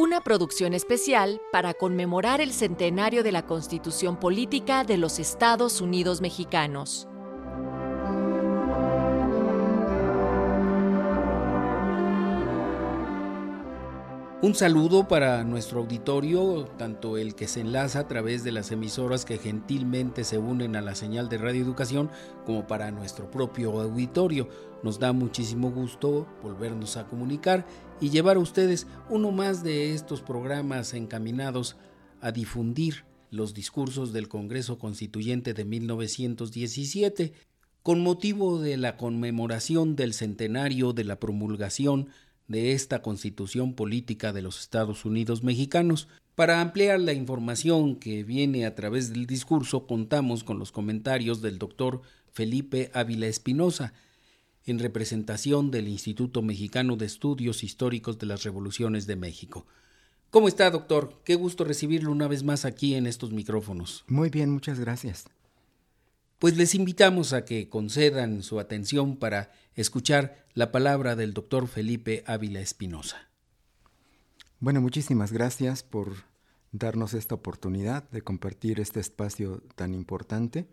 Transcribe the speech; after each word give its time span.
Una 0.00 0.22
producción 0.22 0.72
especial 0.72 1.42
para 1.52 1.74
conmemorar 1.74 2.40
el 2.40 2.54
centenario 2.54 3.22
de 3.22 3.32
la 3.32 3.44
Constitución 3.44 4.18
Política 4.18 4.82
de 4.82 4.96
los 4.96 5.18
Estados 5.18 5.82
Unidos 5.82 6.22
Mexicanos. 6.22 7.09
Un 14.42 14.54
saludo 14.54 15.06
para 15.06 15.44
nuestro 15.44 15.80
auditorio, 15.80 16.64
tanto 16.78 17.18
el 17.18 17.34
que 17.34 17.46
se 17.46 17.60
enlaza 17.60 17.98
a 17.98 18.08
través 18.08 18.42
de 18.42 18.52
las 18.52 18.72
emisoras 18.72 19.26
que 19.26 19.36
gentilmente 19.36 20.24
se 20.24 20.38
unen 20.38 20.76
a 20.76 20.80
la 20.80 20.94
señal 20.94 21.28
de 21.28 21.36
Radio 21.36 21.60
Educación, 21.60 22.08
como 22.46 22.66
para 22.66 22.90
nuestro 22.90 23.30
propio 23.30 23.78
auditorio. 23.78 24.48
Nos 24.82 24.98
da 24.98 25.12
muchísimo 25.12 25.70
gusto 25.70 26.26
volvernos 26.42 26.96
a 26.96 27.06
comunicar 27.06 27.66
y 28.00 28.08
llevar 28.08 28.38
a 28.38 28.40
ustedes 28.40 28.86
uno 29.10 29.30
más 29.30 29.62
de 29.62 29.92
estos 29.92 30.22
programas 30.22 30.94
encaminados 30.94 31.76
a 32.22 32.32
difundir 32.32 33.04
los 33.30 33.52
discursos 33.52 34.14
del 34.14 34.28
Congreso 34.28 34.78
Constituyente 34.78 35.52
de 35.52 35.66
1917 35.66 37.34
con 37.82 38.00
motivo 38.00 38.58
de 38.58 38.78
la 38.78 38.96
conmemoración 38.96 39.96
del 39.96 40.14
centenario 40.14 40.94
de 40.94 41.04
la 41.04 41.20
promulgación 41.20 42.08
de 42.50 42.72
esta 42.72 43.00
Constitución 43.00 43.74
Política 43.74 44.32
de 44.32 44.42
los 44.42 44.58
Estados 44.58 45.04
Unidos 45.04 45.44
Mexicanos. 45.44 46.08
Para 46.34 46.60
ampliar 46.60 46.98
la 46.98 47.12
información 47.12 47.94
que 47.94 48.24
viene 48.24 48.66
a 48.66 48.74
través 48.74 49.12
del 49.12 49.26
discurso, 49.26 49.86
contamos 49.86 50.42
con 50.42 50.58
los 50.58 50.72
comentarios 50.72 51.42
del 51.42 51.58
doctor 51.58 52.02
Felipe 52.32 52.90
Ávila 52.92 53.28
Espinosa, 53.28 53.92
en 54.66 54.80
representación 54.80 55.70
del 55.70 55.86
Instituto 55.86 56.42
Mexicano 56.42 56.96
de 56.96 57.06
Estudios 57.06 57.62
Históricos 57.62 58.18
de 58.18 58.26
las 58.26 58.42
Revoluciones 58.42 59.06
de 59.06 59.14
México. 59.14 59.64
¿Cómo 60.30 60.48
está, 60.48 60.70
doctor? 60.70 61.20
Qué 61.24 61.36
gusto 61.36 61.62
recibirlo 61.62 62.10
una 62.10 62.26
vez 62.26 62.42
más 62.42 62.64
aquí 62.64 62.96
en 62.96 63.06
estos 63.06 63.30
micrófonos. 63.30 64.04
Muy 64.08 64.28
bien, 64.28 64.50
muchas 64.50 64.80
gracias. 64.80 65.26
Pues 66.40 66.56
les 66.56 66.74
invitamos 66.74 67.34
a 67.34 67.44
que 67.44 67.68
concedan 67.68 68.42
su 68.42 68.60
atención 68.60 69.18
para 69.18 69.52
escuchar 69.74 70.46
la 70.54 70.72
palabra 70.72 71.14
del 71.14 71.34
doctor 71.34 71.68
Felipe 71.68 72.24
Ávila 72.26 72.60
Espinosa. 72.60 73.28
Bueno, 74.58 74.80
muchísimas 74.80 75.32
gracias 75.32 75.82
por 75.82 76.14
darnos 76.72 77.12
esta 77.12 77.34
oportunidad 77.34 78.08
de 78.08 78.22
compartir 78.22 78.80
este 78.80 79.00
espacio 79.00 79.62
tan 79.74 79.92
importante. 79.92 80.66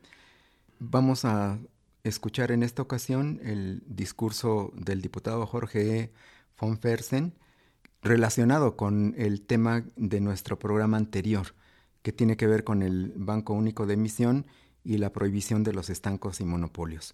Vamos 0.80 1.26
a 1.26 1.60
escuchar 2.06 2.54
en 2.54 2.64
esta 2.64 2.82
ocasión 2.82 3.42
el 3.44 3.84
discurso 3.88 4.72
del 4.74 5.02
diputado 5.02 5.46
Jorge 5.46 6.00
E. 6.00 6.12
von 6.58 6.80
Fersen 6.80 7.34
relacionado 8.02 8.78
con 8.78 9.16
el 9.18 9.42
tema 9.42 9.84
de 9.98 10.22
nuestro 10.22 10.58
programa 10.58 10.96
anterior, 10.96 11.56
que 12.04 12.14
tiene 12.14 12.38
que 12.38 12.48
ver 12.48 12.64
con 12.64 12.84
el 12.84 13.12
Banco 13.18 13.52
Único 13.52 13.86
de 13.86 13.96
Emisión 13.96 14.46
y 14.88 14.98
la 14.98 15.12
prohibición 15.12 15.64
de 15.64 15.74
los 15.74 15.90
estancos 15.90 16.40
y 16.40 16.46
monopolios. 16.46 17.14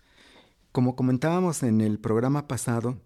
Como 0.72 0.96
comentábamos 0.96 1.64
en 1.64 1.82
el 1.82 1.98
programa 2.00 2.48
pasado, 2.48 3.00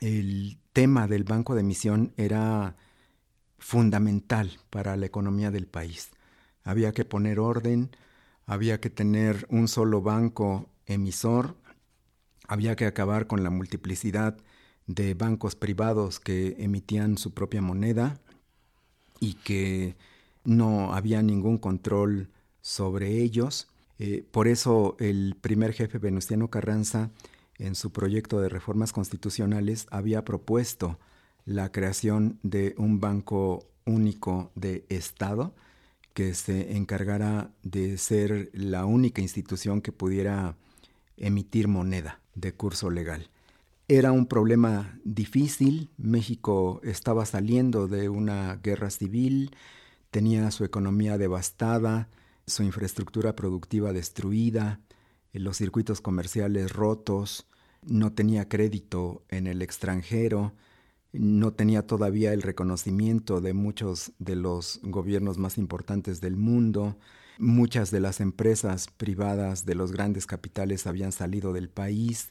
el 0.00 0.58
tema 0.72 1.06
del 1.06 1.24
banco 1.24 1.54
de 1.54 1.60
emisión 1.60 2.14
era 2.16 2.76
fundamental 3.58 4.58
para 4.70 4.96
la 4.96 5.04
economía 5.04 5.50
del 5.50 5.66
país. 5.66 6.10
Había 6.64 6.92
que 6.92 7.04
poner 7.04 7.38
orden, 7.38 7.90
había 8.46 8.80
que 8.80 8.88
tener 8.88 9.46
un 9.50 9.68
solo 9.68 10.00
banco 10.00 10.70
emisor, 10.86 11.54
había 12.48 12.76
que 12.76 12.86
acabar 12.86 13.26
con 13.26 13.44
la 13.44 13.50
multiplicidad 13.50 14.38
de 14.86 15.12
bancos 15.12 15.54
privados 15.54 16.18
que 16.18 16.56
emitían 16.58 17.18
su 17.18 17.34
propia 17.34 17.60
moneda 17.60 18.20
y 19.20 19.34
que 19.34 19.96
no 20.44 20.94
había 20.94 21.22
ningún 21.22 21.58
control 21.58 22.30
sobre 22.62 23.22
ellos. 23.22 23.68
Eh, 23.98 24.24
por 24.30 24.48
eso 24.48 24.96
el 24.98 25.36
primer 25.40 25.72
jefe 25.72 25.98
Venustiano 25.98 26.48
Carranza, 26.48 27.10
en 27.58 27.74
su 27.74 27.90
proyecto 27.90 28.40
de 28.40 28.48
reformas 28.48 28.92
constitucionales, 28.92 29.86
había 29.90 30.24
propuesto 30.24 30.98
la 31.44 31.72
creación 31.72 32.38
de 32.42 32.74
un 32.76 33.00
banco 33.00 33.66
único 33.86 34.50
de 34.54 34.84
Estado 34.88 35.54
que 36.12 36.34
se 36.34 36.76
encargara 36.76 37.50
de 37.62 37.98
ser 37.98 38.50
la 38.52 38.84
única 38.84 39.20
institución 39.20 39.80
que 39.80 39.92
pudiera 39.92 40.56
emitir 41.16 41.68
moneda 41.68 42.20
de 42.34 42.52
curso 42.52 42.90
legal. 42.90 43.30
Era 43.88 44.12
un 44.12 44.26
problema 44.26 44.98
difícil, 45.04 45.90
México 45.96 46.80
estaba 46.82 47.24
saliendo 47.24 47.86
de 47.86 48.08
una 48.08 48.56
guerra 48.56 48.90
civil, 48.90 49.54
tenía 50.10 50.50
su 50.50 50.64
economía 50.64 51.18
devastada, 51.18 52.08
su 52.46 52.62
infraestructura 52.62 53.34
productiva 53.34 53.92
destruida, 53.92 54.80
eh, 55.32 55.40
los 55.40 55.56
circuitos 55.56 56.00
comerciales 56.00 56.72
rotos, 56.72 57.46
no 57.82 58.12
tenía 58.12 58.48
crédito 58.48 59.24
en 59.28 59.46
el 59.46 59.62
extranjero, 59.62 60.54
no 61.12 61.52
tenía 61.52 61.86
todavía 61.86 62.32
el 62.32 62.42
reconocimiento 62.42 63.40
de 63.40 63.54
muchos 63.54 64.12
de 64.18 64.36
los 64.36 64.80
gobiernos 64.82 65.38
más 65.38 65.58
importantes 65.58 66.20
del 66.20 66.36
mundo, 66.36 66.96
muchas 67.38 67.90
de 67.90 68.00
las 68.00 68.20
empresas 68.20 68.88
privadas 68.96 69.64
de 69.64 69.74
los 69.74 69.92
grandes 69.92 70.26
capitales 70.26 70.86
habían 70.86 71.12
salido 71.12 71.52
del 71.52 71.68
país 71.68 72.30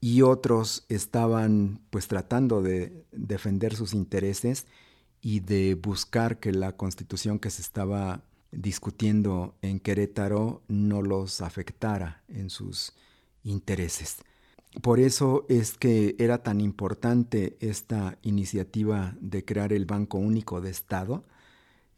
y 0.00 0.22
otros 0.22 0.84
estaban 0.88 1.80
pues 1.90 2.08
tratando 2.08 2.62
de 2.62 3.04
defender 3.12 3.74
sus 3.74 3.94
intereses 3.94 4.66
y 5.20 5.40
de 5.40 5.74
buscar 5.74 6.38
que 6.38 6.52
la 6.52 6.76
constitución 6.76 7.38
que 7.38 7.50
se 7.50 7.62
estaba 7.62 8.22
discutiendo 8.56 9.54
en 9.62 9.80
Querétaro 9.80 10.62
no 10.68 11.02
los 11.02 11.40
afectara 11.40 12.22
en 12.28 12.50
sus 12.50 12.94
intereses. 13.42 14.18
Por 14.82 14.98
eso 14.98 15.46
es 15.48 15.74
que 15.76 16.16
era 16.18 16.42
tan 16.42 16.60
importante 16.60 17.56
esta 17.60 18.18
iniciativa 18.22 19.14
de 19.20 19.44
crear 19.44 19.72
el 19.72 19.86
Banco 19.86 20.18
Único 20.18 20.60
de 20.60 20.70
Estado, 20.70 21.24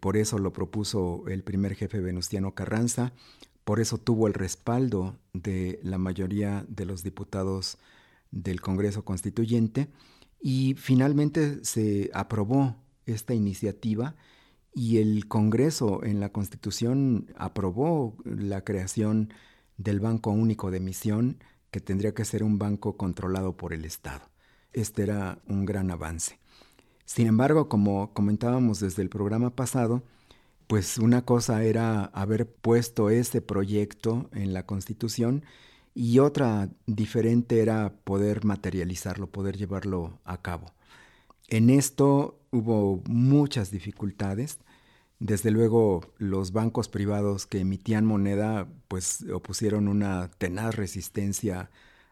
por 0.00 0.16
eso 0.16 0.38
lo 0.38 0.52
propuso 0.52 1.24
el 1.26 1.42
primer 1.42 1.74
jefe 1.74 2.00
Venustiano 2.00 2.54
Carranza, 2.54 3.12
por 3.64 3.80
eso 3.80 3.98
tuvo 3.98 4.28
el 4.28 4.34
respaldo 4.34 5.16
de 5.32 5.80
la 5.82 5.98
mayoría 5.98 6.64
de 6.68 6.84
los 6.84 7.02
diputados 7.02 7.78
del 8.30 8.60
Congreso 8.60 9.04
Constituyente. 9.04 9.88
Y 10.40 10.74
finalmente 10.74 11.64
se 11.64 12.10
aprobó 12.14 12.76
esta 13.06 13.34
iniciativa 13.34 14.14
y 14.76 14.98
el 14.98 15.26
Congreso 15.26 16.04
en 16.04 16.20
la 16.20 16.28
Constitución 16.28 17.32
aprobó 17.38 18.14
la 18.24 18.62
creación 18.62 19.32
del 19.78 20.00
Banco 20.00 20.30
Único 20.30 20.70
de 20.70 20.76
Emisión, 20.76 21.38
que 21.70 21.80
tendría 21.80 22.12
que 22.12 22.26
ser 22.26 22.42
un 22.42 22.58
banco 22.58 22.98
controlado 22.98 23.56
por 23.56 23.72
el 23.72 23.86
Estado. 23.86 24.28
Este 24.74 25.04
era 25.04 25.38
un 25.48 25.64
gran 25.64 25.90
avance. 25.90 26.38
Sin 27.06 27.26
embargo, 27.26 27.70
como 27.70 28.12
comentábamos 28.12 28.78
desde 28.78 29.00
el 29.00 29.08
programa 29.08 29.56
pasado, 29.56 30.02
pues 30.66 30.98
una 30.98 31.22
cosa 31.22 31.64
era 31.64 32.04
haber 32.04 32.46
puesto 32.46 33.08
ese 33.08 33.40
proyecto 33.40 34.28
en 34.34 34.52
la 34.52 34.66
Constitución 34.66 35.42
y 35.94 36.18
otra 36.18 36.68
diferente 36.86 37.62
era 37.62 37.94
poder 38.04 38.44
materializarlo, 38.44 39.30
poder 39.30 39.56
llevarlo 39.56 40.20
a 40.24 40.42
cabo. 40.42 40.74
En 41.48 41.70
esto 41.70 42.40
hubo 42.50 43.02
muchas 43.06 43.70
dificultades. 43.70 44.58
Desde 45.20 45.50
luego, 45.50 46.12
los 46.18 46.52
bancos 46.52 46.88
privados 46.88 47.46
que 47.46 47.60
emitían 47.60 48.04
moneda, 48.04 48.68
pues 48.88 49.24
opusieron 49.32 49.88
una 49.88 50.30
tenaz 50.38 50.74
resistencia 50.74 51.70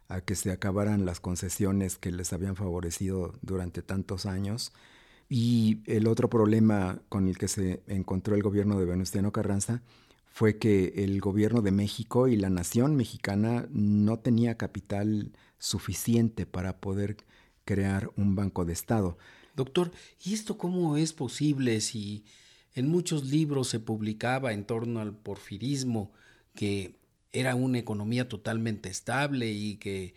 a 0.09 0.21
que 0.21 0.37
se 0.37 0.53
acabaran 0.53 1.05
las 1.05 1.21
concesiones 1.21 1.99
que 1.99 2.13
les 2.13 2.33
habían 2.33 2.57
favorecido 2.57 3.35
durante 3.43 3.83
tantos 3.83 4.27
años. 4.27 4.73
Y 5.29 5.83
el 5.87 6.07
otro 6.07 6.31
problema 6.31 7.01
con 7.09 7.27
el 7.29 7.37
que 7.39 7.49
se 7.49 7.83
encontró 7.89 8.37
el 8.37 8.43
gobierno 8.43 8.79
de 8.79 8.87
Venustiano 8.87 9.33
Carranza 9.33 9.83
fue 10.27 10.59
que 10.59 10.93
el 10.97 11.21
gobierno 11.21 11.63
de 11.63 11.73
México 11.73 12.29
y 12.29 12.37
la 12.37 12.51
nación 12.51 12.97
mexicana 12.97 13.67
no 13.71 14.19
tenía 14.19 14.57
capital 14.57 15.33
suficiente 15.59 16.47
para 16.47 16.79
poder 16.79 17.17
crear 17.65 18.11
un 18.17 18.35
banco 18.35 18.65
de 18.65 18.73
Estado. 18.73 19.19
Doctor, 19.57 19.93
¿y 20.23 20.35
esto 20.35 20.59
cómo 20.59 20.97
es 20.97 21.13
posible 21.13 21.81
si 21.81 22.25
en 22.75 22.89
muchos 22.89 23.25
libros 23.27 23.69
se 23.69 23.81
publicaba 23.81 24.53
en 24.53 24.65
torno 24.65 25.01
al 25.01 25.17
porfirismo 25.17 26.13
que 26.55 26.99
era 27.33 27.55
una 27.55 27.79
economía 27.79 28.29
totalmente 28.29 28.89
estable 28.89 29.51
y 29.51 29.77
que 29.77 30.15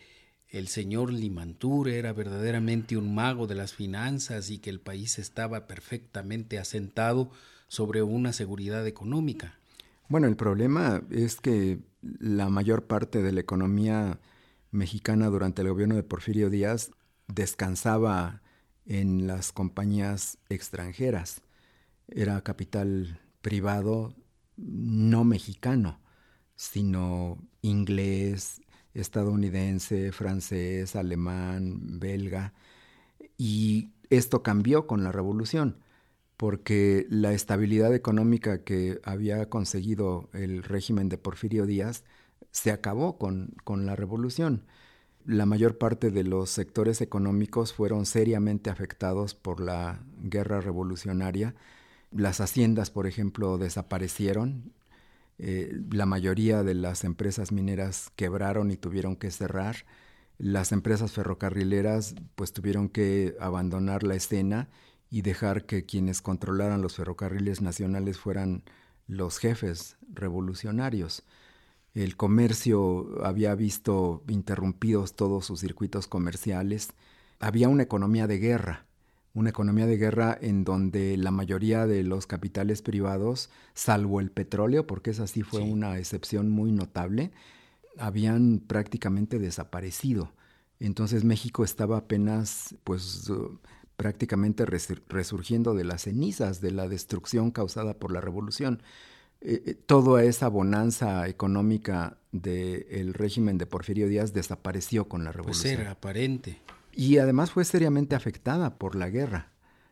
el 0.49 0.67
señor 0.67 1.11
Limantur 1.11 1.89
era 1.89 2.13
verdaderamente 2.13 2.95
un 2.95 3.13
mago 3.13 3.47
de 3.47 3.55
las 3.55 3.73
finanzas 3.73 4.49
y 4.49 4.59
que 4.59 4.69
el 4.69 4.79
país 4.79 5.19
estaba 5.19 5.67
perfectamente 5.67 6.57
asentado 6.57 7.31
sobre 7.67 8.01
una 8.01 8.33
seguridad 8.33 8.87
económica. 8.87 9.59
Bueno, 10.07 10.27
el 10.27 10.37
problema 10.37 11.01
es 11.09 11.35
que 11.37 11.79
la 12.01 12.49
mayor 12.49 12.85
parte 12.85 13.21
de 13.21 13.33
la 13.33 13.41
economía 13.41 14.19
mexicana 14.71 15.27
durante 15.27 15.63
el 15.63 15.69
gobierno 15.69 15.95
de 15.95 16.03
Porfirio 16.03 16.49
Díaz 16.49 16.91
descansaba 17.27 18.41
en 18.85 19.27
las 19.27 19.51
compañías 19.51 20.37
extranjeras. 20.49 21.41
Era 22.07 22.41
capital 22.41 23.19
privado 23.41 24.15
no 24.57 25.23
mexicano, 25.23 25.99
sino 26.55 27.37
inglés, 27.61 28.61
estadounidense, 28.93 30.11
francés, 30.11 30.95
alemán, 30.95 31.99
belga. 31.99 32.53
Y 33.37 33.91
esto 34.09 34.43
cambió 34.43 34.87
con 34.87 35.03
la 35.03 35.11
revolución, 35.11 35.79
porque 36.37 37.05
la 37.09 37.33
estabilidad 37.33 37.93
económica 37.93 38.63
que 38.63 38.99
había 39.03 39.49
conseguido 39.49 40.29
el 40.33 40.63
régimen 40.63 41.09
de 41.09 41.17
Porfirio 41.17 41.65
Díaz 41.65 42.03
se 42.51 42.71
acabó 42.71 43.17
con, 43.17 43.53
con 43.63 43.85
la 43.85 43.95
revolución. 43.95 44.65
La 45.27 45.45
mayor 45.45 45.77
parte 45.77 46.09
de 46.09 46.23
los 46.23 46.49
sectores 46.49 47.01
económicos 47.01 47.73
fueron 47.73 48.05
seriamente 48.05 48.69
afectados 48.69 49.33
por 49.33 49.59
la 49.59 49.99
guerra 50.21 50.61
revolucionaria. 50.61 51.53
Las 52.11 52.39
haciendas, 52.39 52.91
por 52.91 53.07
ejemplo, 53.07 53.57
desaparecieron, 53.57 54.71
eh, 55.37 55.81
la 55.91 56.05
mayoría 56.05 56.63
de 56.63 56.75
las 56.75 57.03
empresas 57.03 57.51
mineras 57.51 58.09
quebraron 58.15 58.71
y 58.71 58.77
tuvieron 58.77 59.17
que 59.17 59.29
cerrar. 59.29 59.85
Las 60.37 60.71
empresas 60.71 61.11
ferrocarrileras 61.11 62.15
pues 62.35 62.53
tuvieron 62.53 62.87
que 62.87 63.35
abandonar 63.41 64.03
la 64.03 64.15
escena 64.15 64.69
y 65.09 65.23
dejar 65.23 65.65
que 65.65 65.85
quienes 65.85 66.21
controlaran 66.21 66.81
los 66.81 66.95
ferrocarriles 66.95 67.61
nacionales 67.61 68.17
fueran 68.17 68.63
los 69.07 69.39
jefes 69.39 69.97
revolucionarios. 70.09 71.23
El 71.97 72.15
comercio 72.15 73.25
había 73.25 73.55
visto 73.55 74.23
interrumpidos 74.27 75.15
todos 75.15 75.45
sus 75.45 75.59
circuitos 75.61 76.07
comerciales. 76.07 76.89
Había 77.39 77.69
una 77.69 77.83
economía 77.83 78.27
de 78.27 78.37
guerra 78.39 78.87
una 79.37 79.51
economía 79.51 79.85
de 79.85 79.97
guerra 79.97 80.35
en 80.41 80.63
donde 80.63 81.15
la 81.15 81.29
mayoría 81.29 81.85
de 81.85 82.01
los 82.01 82.25
capitales 82.25 82.81
privados, 82.81 83.51
salvo 83.75 84.19
el 84.19 84.31
petróleo, 84.31 84.87
porque 84.87 85.11
esa 85.11 85.27
sí 85.27 85.43
fue 85.43 85.61
una 85.61 85.99
excepción 85.99 86.49
muy 86.49 86.71
notable, 86.71 87.31
habían 87.99 88.57
prácticamente 88.65 89.37
desaparecido. 89.37 90.33
Entonces 90.79 91.23
México 91.23 91.63
estaba 91.63 91.97
apenas, 91.97 92.73
pues, 92.83 93.31
prácticamente 93.95 94.65
resurgiendo 94.65 95.75
de 95.75 95.83
las 95.83 96.03
cenizas 96.03 96.59
de 96.59 96.71
la 96.71 96.87
destrucción 96.87 97.51
causada 97.51 97.93
por 97.93 98.11
la 98.11 98.21
revolución. 98.21 98.81
Eh, 99.41 99.63
eh, 99.65 99.73
toda 99.73 100.23
esa 100.23 100.47
bonanza 100.47 101.27
económica 101.27 102.17
del 102.31 103.13
régimen 103.13 103.57
de 103.57 103.65
Porfirio 103.65 104.07
Díaz 104.07 104.33
desapareció 104.33 105.07
con 105.07 105.23
la 105.23 105.31
pues 105.31 105.37
revolución. 105.37 105.75
Pues 105.75 105.81
era 105.81 105.91
aparente. 105.91 106.61
Y 106.93 107.19
además 107.19 107.51
fue 107.51 107.63
seriamente 107.63 108.15
afectada 108.15 108.77
por 108.77 108.95
la 108.95 109.09
guerra. 109.09 109.51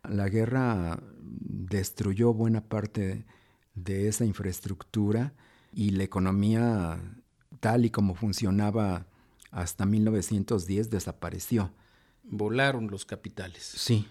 La 0.10 0.28
guerra 0.30 1.00
destruyó 1.22 2.34
buena 2.34 2.62
parte 2.62 3.26
de 3.76 4.08
esa 4.08 4.26
infraestructura 4.26 5.34
y 5.72 5.92
la 5.92 6.04
economía 6.04 7.00
tal 7.60 7.86
y 7.86 7.90
como 7.90 8.16
funcionaba 8.16 9.08
hasta 9.52 9.86
1910 9.86 10.90
desapareció. 10.90 11.72
Volaron 12.24 12.88
los 12.88 13.06
capitales. 13.06 13.64
Sí, 13.64 14.08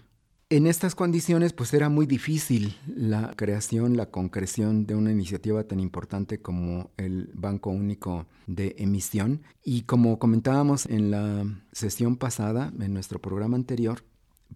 en 0.49 0.67
estas 0.67 0.93
condiciones, 0.93 1.53
pues 1.53 1.73
era 1.73 1.89
muy 1.89 2.05
difícil 2.05 2.77
la 2.87 3.33
creación, 3.35 3.97
la 3.97 4.11
concreción 4.11 4.85
de 4.85 4.95
una 4.95 5.11
iniciativa 5.11 5.63
tan 5.63 5.79
importante 5.79 6.39
como 6.39 6.91
el 6.97 7.31
Banco 7.33 7.71
Único 7.71 8.27
de 8.45 8.75
Emisión. 8.77 9.41
Y 9.63 9.83
como 9.83 10.19
comentábamos 10.19 10.85
en 10.85 11.09
la 11.09 11.45
sesión 11.71 12.17
pasada, 12.17 12.71
en 12.79 12.93
nuestro 12.93 13.19
programa 13.19 13.57
anterior, 13.57 14.03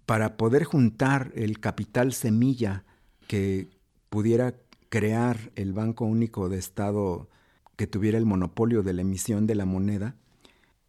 para 0.05 0.37
poder 0.37 0.63
juntar 0.63 1.31
el 1.35 1.59
capital 1.59 2.13
semilla 2.13 2.85
que 3.27 3.67
pudiera 4.09 4.55
crear 4.89 5.51
el 5.55 5.73
Banco 5.73 6.05
Único 6.05 6.49
de 6.49 6.59
Estado 6.59 7.29
que 7.75 7.87
tuviera 7.87 8.17
el 8.17 8.25
monopolio 8.25 8.83
de 8.83 8.93
la 8.93 9.01
emisión 9.01 9.47
de 9.47 9.55
la 9.55 9.65
moneda, 9.65 10.15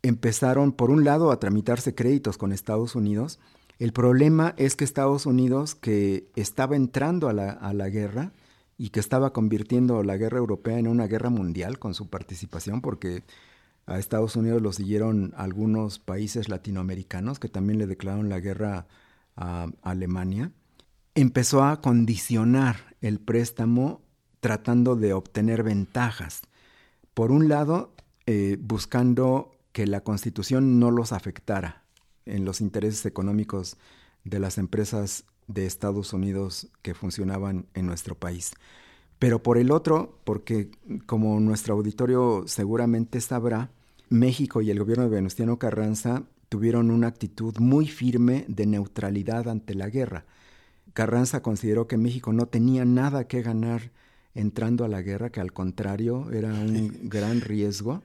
empezaron 0.02 0.72
por 0.72 0.90
un 0.90 1.04
lado 1.04 1.30
a 1.30 1.38
tramitarse 1.38 1.94
créditos 1.94 2.36
con 2.36 2.52
Estados 2.52 2.94
Unidos, 2.94 3.38
el 3.80 3.94
problema 3.94 4.54
es 4.58 4.76
que 4.76 4.84
Estados 4.84 5.24
Unidos, 5.24 5.74
que 5.74 6.30
estaba 6.36 6.76
entrando 6.76 7.30
a 7.30 7.32
la, 7.32 7.88
guerra 7.88 8.34
y 8.76 8.90
que 8.90 9.00
estaba 9.00 9.32
convirtiendo 9.32 10.02
la 10.02 10.18
guerra 10.18 10.36
europea 10.36 10.78
en 10.78 10.86
una 10.86 11.06
guerra 11.06 11.30
mundial 11.30 11.78
con 11.78 11.94
su 11.94 12.10
participación, 12.10 12.82
porque 12.82 13.24
a 13.86 13.98
Estados 13.98 14.36
Unidos 14.36 14.60
lo 14.60 14.74
siguieron 14.74 15.32
algunos 15.34 15.98
países 15.98 16.50
latinoamericanos 16.50 17.38
que 17.38 17.48
también 17.48 17.78
le 17.78 17.86
declararon 17.86 18.28
la 18.28 18.38
guerra 18.38 18.86
a 19.34 19.68
Alemania, 19.80 20.52
empezó 21.14 21.64
a 21.64 21.80
condicionar 21.80 22.94
el 23.00 23.18
préstamo 23.18 24.02
tratando 24.40 24.94
de 24.94 25.14
obtener 25.14 25.62
ventajas. 25.62 26.42
Por 27.14 27.32
un 27.32 27.48
lado, 27.48 27.94
eh, 28.26 28.58
buscando 28.60 29.56
que 29.72 29.86
la 29.86 30.02
constitución 30.02 30.78
no 30.78 30.90
los 30.90 31.12
afectara 31.14 31.80
en 32.30 32.44
los 32.44 32.60
intereses 32.60 33.04
económicos 33.06 33.76
de 34.24 34.38
las 34.38 34.58
empresas 34.58 35.24
de 35.46 35.66
Estados 35.66 36.12
Unidos 36.12 36.68
que 36.82 36.94
funcionaban 36.94 37.66
en 37.74 37.86
nuestro 37.86 38.14
país. 38.14 38.52
Pero 39.18 39.42
por 39.42 39.58
el 39.58 39.70
otro, 39.70 40.18
porque 40.24 40.70
como 41.06 41.38
nuestro 41.40 41.74
auditorio 41.74 42.44
seguramente 42.46 43.20
sabrá, 43.20 43.70
México 44.08 44.62
y 44.62 44.70
el 44.70 44.78
gobierno 44.78 45.04
de 45.04 45.10
Venustiano 45.10 45.58
Carranza 45.58 46.24
tuvieron 46.48 46.90
una 46.90 47.08
actitud 47.08 47.56
muy 47.58 47.86
firme 47.86 48.44
de 48.48 48.66
neutralidad 48.66 49.48
ante 49.48 49.74
la 49.74 49.88
guerra. 49.88 50.24
Carranza 50.94 51.42
consideró 51.42 51.86
que 51.86 51.96
México 51.96 52.32
no 52.32 52.46
tenía 52.46 52.84
nada 52.84 53.28
que 53.28 53.42
ganar 53.42 53.92
entrando 54.34 54.84
a 54.84 54.88
la 54.88 55.02
guerra, 55.02 55.30
que 55.30 55.40
al 55.40 55.52
contrario 55.52 56.30
era 56.32 56.48
un 56.48 56.92
gran 57.08 57.40
riesgo, 57.40 58.02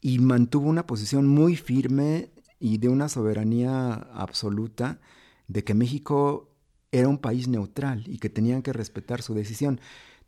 y 0.00 0.18
mantuvo 0.18 0.68
una 0.68 0.86
posición 0.86 1.26
muy 1.26 1.56
firme 1.56 2.30
y 2.58 2.78
de 2.78 2.88
una 2.88 3.08
soberanía 3.08 3.94
absoluta 4.14 5.00
de 5.48 5.64
que 5.64 5.74
México 5.74 6.50
era 6.92 7.08
un 7.08 7.18
país 7.18 7.48
neutral 7.48 8.04
y 8.06 8.18
que 8.18 8.30
tenían 8.30 8.62
que 8.62 8.72
respetar 8.72 9.22
su 9.22 9.34
decisión. 9.34 9.80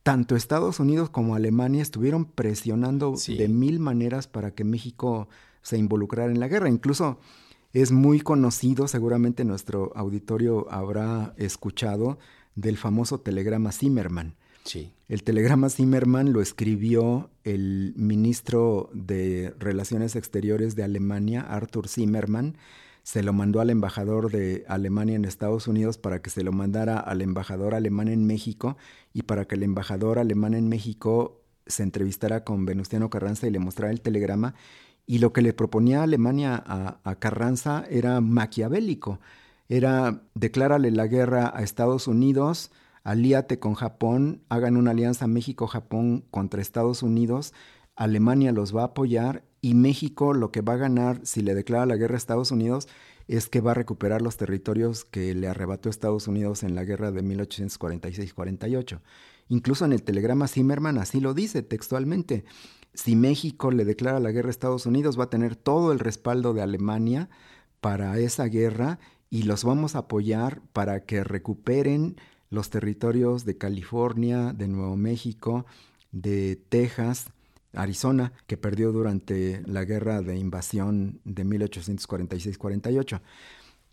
Tanto 0.02 0.36
Estados 0.36 0.80
Unidos 0.80 1.10
como 1.10 1.34
Alemania 1.34 1.82
estuvieron 1.82 2.24
presionando 2.24 3.14
de 3.26 3.48
mil 3.48 3.80
maneras 3.80 4.28
para 4.28 4.52
que 4.52 4.64
México 4.64 5.28
se 5.62 5.78
involucrara 5.78 6.30
en 6.30 6.40
la 6.40 6.48
guerra. 6.48 6.68
Incluso 6.68 7.18
es 7.72 7.92
muy 7.92 8.20
conocido, 8.20 8.88
seguramente 8.88 9.44
nuestro 9.44 9.92
auditorio 9.96 10.66
habrá 10.70 11.34
escuchado, 11.36 12.18
del 12.54 12.78
famoso 12.78 13.20
telegrama 13.20 13.70
Zimmerman 13.70 14.34
el 15.08 15.22
telegrama 15.22 15.70
Zimmermann 15.70 16.32
lo 16.32 16.40
escribió 16.40 17.30
el 17.44 17.94
ministro 17.96 18.90
de 18.92 19.54
Relaciones 19.58 20.16
Exteriores 20.16 20.74
de 20.74 20.82
Alemania, 20.82 21.42
Arthur 21.42 21.88
Zimmermann. 21.88 22.56
Se 23.04 23.22
lo 23.22 23.32
mandó 23.32 23.60
al 23.60 23.70
embajador 23.70 24.32
de 24.32 24.64
Alemania 24.66 25.14
en 25.14 25.24
Estados 25.24 25.68
Unidos 25.68 25.96
para 25.96 26.22
que 26.22 26.30
se 26.30 26.42
lo 26.42 26.50
mandara 26.50 26.98
al 26.98 27.22
embajador 27.22 27.76
alemán 27.76 28.08
en 28.08 28.26
México 28.26 28.76
y 29.12 29.22
para 29.22 29.44
que 29.44 29.54
el 29.54 29.62
embajador 29.62 30.18
alemán 30.18 30.54
en 30.54 30.68
México 30.68 31.40
se 31.68 31.84
entrevistara 31.84 32.42
con 32.42 32.66
Venustiano 32.66 33.08
Carranza 33.08 33.46
y 33.46 33.50
le 33.50 33.60
mostrara 33.60 33.92
el 33.92 34.00
telegrama. 34.00 34.54
Y 35.06 35.18
lo 35.18 35.32
que 35.32 35.40
le 35.40 35.52
proponía 35.52 36.02
Alemania 36.02 36.60
a, 36.66 36.98
a 37.04 37.14
Carranza 37.20 37.84
era 37.88 38.20
maquiavélico. 38.20 39.20
Era 39.68 40.22
declárale 40.34 40.90
la 40.90 41.06
guerra 41.06 41.52
a 41.54 41.62
Estados 41.62 42.08
Unidos, 42.08 42.72
alíate 43.06 43.60
con 43.60 43.74
Japón, 43.74 44.42
hagan 44.48 44.76
una 44.76 44.90
alianza 44.90 45.28
México-Japón 45.28 46.24
contra 46.32 46.60
Estados 46.60 47.04
Unidos, 47.04 47.54
Alemania 47.94 48.50
los 48.50 48.74
va 48.74 48.82
a 48.82 48.86
apoyar 48.86 49.44
y 49.60 49.74
México 49.74 50.34
lo 50.34 50.50
que 50.50 50.60
va 50.60 50.72
a 50.72 50.78
ganar 50.78 51.20
si 51.22 51.40
le 51.40 51.54
declara 51.54 51.86
la 51.86 51.94
guerra 51.94 52.14
a 52.14 52.18
Estados 52.18 52.50
Unidos 52.50 52.88
es 53.28 53.48
que 53.48 53.60
va 53.60 53.70
a 53.70 53.74
recuperar 53.74 54.22
los 54.22 54.36
territorios 54.36 55.04
que 55.04 55.32
le 55.34 55.46
arrebató 55.46 55.88
Estados 55.88 56.26
Unidos 56.26 56.64
en 56.64 56.74
la 56.74 56.82
guerra 56.82 57.12
de 57.12 57.22
1846-48. 57.22 59.00
Incluso 59.50 59.84
en 59.84 59.92
el 59.92 60.02
telegrama 60.02 60.48
Zimmerman 60.48 60.98
así 60.98 61.20
lo 61.20 61.32
dice 61.32 61.62
textualmente. 61.62 62.44
Si 62.92 63.14
México 63.14 63.70
le 63.70 63.84
declara 63.84 64.18
la 64.18 64.32
guerra 64.32 64.48
a 64.48 64.50
Estados 64.50 64.84
Unidos, 64.84 65.16
va 65.16 65.24
a 65.24 65.30
tener 65.30 65.54
todo 65.54 65.92
el 65.92 66.00
respaldo 66.00 66.54
de 66.54 66.62
Alemania 66.62 67.28
para 67.80 68.18
esa 68.18 68.46
guerra 68.46 68.98
y 69.30 69.44
los 69.44 69.62
vamos 69.62 69.94
a 69.94 70.00
apoyar 70.00 70.60
para 70.72 71.04
que 71.04 71.22
recuperen 71.22 72.16
los 72.50 72.70
territorios 72.70 73.44
de 73.44 73.58
California, 73.58 74.52
de 74.52 74.68
Nuevo 74.68 74.96
México, 74.96 75.66
de 76.12 76.56
Texas, 76.68 77.30
Arizona, 77.72 78.32
que 78.46 78.56
perdió 78.56 78.92
durante 78.92 79.62
la 79.66 79.84
guerra 79.84 80.22
de 80.22 80.36
invasión 80.36 81.20
de 81.24 81.44
1846-48. 81.44 83.20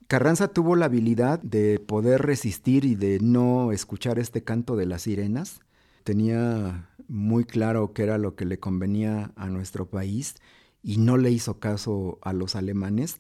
Carranza 0.08 0.48
tuvo 0.50 0.76
la 0.76 0.86
habilidad 0.86 1.40
de 1.42 1.80
poder 1.80 2.22
resistir 2.22 2.86
y 2.86 2.96
de 2.96 3.20
no 3.20 3.72
escuchar 3.72 4.20
este 4.20 4.44
canto 4.44 4.76
de 4.76 4.86
las 4.86 5.04
sirenas. 5.04 5.60
Tenía 6.04 6.90
muy 7.08 7.46
claro 7.46 7.94
qué 7.94 8.04
era 8.04 8.18
lo 8.18 8.36
que 8.36 8.46
le 8.46 8.60
convenía 8.60 9.32
a 9.36 9.50
nuestro 9.50 9.90
país 9.90 10.36
y 10.82 10.98
no 10.98 11.18
le 11.18 11.32
hizo 11.32 11.60
caso 11.60 12.20
a 12.22 12.34
los 12.34 12.56
alemanes, 12.56 13.20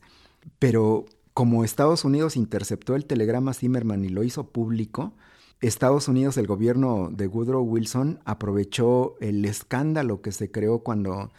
pero 0.60 1.06
como 1.34 1.64
Estados 1.64 2.06
Unidos 2.06 2.36
interceptó 2.38 2.96
el 2.96 3.06
telegrama 3.06 3.54
Zimmerman 3.54 4.06
y 4.06 4.10
lo 4.10 4.24
hizo 4.24 4.48
público, 4.48 5.14
Estados 5.68 6.10
Unidos, 6.10 6.36
el 6.38 6.46
gobierno 6.46 7.10
de 7.10 7.26
Woodrow 7.28 7.64
Wilson, 7.64 8.20
aprovechó 8.26 9.16
el 9.22 9.46
escándalo 9.46 10.22
que 10.22 10.34
se 10.34 10.52
creó 10.52 10.80
cuando 10.80 11.32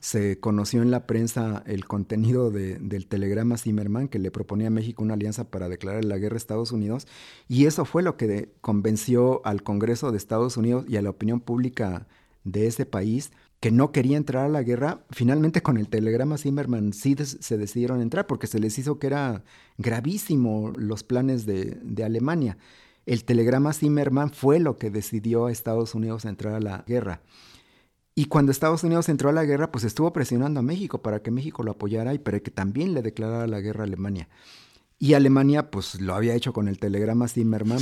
se 0.00 0.40
conoció 0.40 0.82
en 0.82 0.90
la 0.90 1.06
prensa 1.06 1.62
el 1.64 1.84
contenido 1.84 2.50
del 2.50 3.06
telegrama 3.06 3.56
Zimmerman 3.56 4.08
que 4.08 4.18
le 4.18 4.32
proponía 4.32 4.66
a 4.66 4.70
México 4.70 5.04
una 5.04 5.14
alianza 5.14 5.44
para 5.44 5.68
declarar 5.68 6.04
la 6.04 6.18
guerra 6.18 6.34
a 6.34 6.38
Estados 6.38 6.72
Unidos. 6.72 7.06
Y 7.46 7.66
eso 7.66 7.84
fue 7.84 8.02
lo 8.02 8.16
que 8.16 8.50
convenció 8.60 9.42
al 9.44 9.62
Congreso 9.62 10.10
de 10.10 10.18
Estados 10.18 10.56
Unidos 10.56 10.84
y 10.88 10.96
a 10.96 11.02
la 11.02 11.10
opinión 11.10 11.38
pública 11.38 12.08
de 12.42 12.66
ese 12.66 12.84
país 12.84 13.30
que 13.60 13.70
no 13.70 13.90
quería 13.90 14.16
entrar 14.16 14.44
a 14.44 14.48
la 14.48 14.62
guerra, 14.62 15.00
finalmente 15.10 15.62
con 15.62 15.78
el 15.78 15.88
telegrama 15.88 16.38
Zimmerman 16.38 16.92
sí 16.92 17.16
se 17.16 17.58
decidieron 17.58 18.00
entrar 18.00 18.26
porque 18.26 18.46
se 18.46 18.60
les 18.60 18.78
hizo 18.78 18.98
que 18.98 19.08
era 19.08 19.42
gravísimo 19.78 20.72
los 20.76 21.02
planes 21.02 21.44
de, 21.44 21.78
de 21.82 22.04
Alemania. 22.04 22.56
El 23.04 23.24
telegrama 23.24 23.72
Zimmerman 23.72 24.30
fue 24.30 24.60
lo 24.60 24.76
que 24.78 24.90
decidió 24.90 25.46
a 25.46 25.52
Estados 25.52 25.94
Unidos 25.94 26.24
entrar 26.24 26.54
a 26.54 26.60
la 26.60 26.84
guerra. 26.86 27.22
Y 28.14 28.26
cuando 28.26 28.52
Estados 28.52 28.84
Unidos 28.84 29.08
entró 29.08 29.30
a 29.30 29.32
la 29.32 29.44
guerra, 29.44 29.70
pues 29.70 29.84
estuvo 29.84 30.12
presionando 30.12 30.60
a 30.60 30.62
México 30.62 31.02
para 31.02 31.22
que 31.22 31.30
México 31.30 31.62
lo 31.62 31.70
apoyara 31.72 32.14
y 32.14 32.18
para 32.18 32.40
que 32.40 32.50
también 32.50 32.92
le 32.92 33.02
declarara 33.02 33.46
la 33.46 33.60
guerra 33.60 33.82
a 33.82 33.86
Alemania. 33.86 34.28
Y 34.98 35.14
Alemania, 35.14 35.70
pues 35.70 36.00
lo 36.00 36.14
había 36.14 36.34
hecho 36.34 36.52
con 36.52 36.68
el 36.68 36.78
telegrama 36.78 37.28
Zimmerman, 37.28 37.78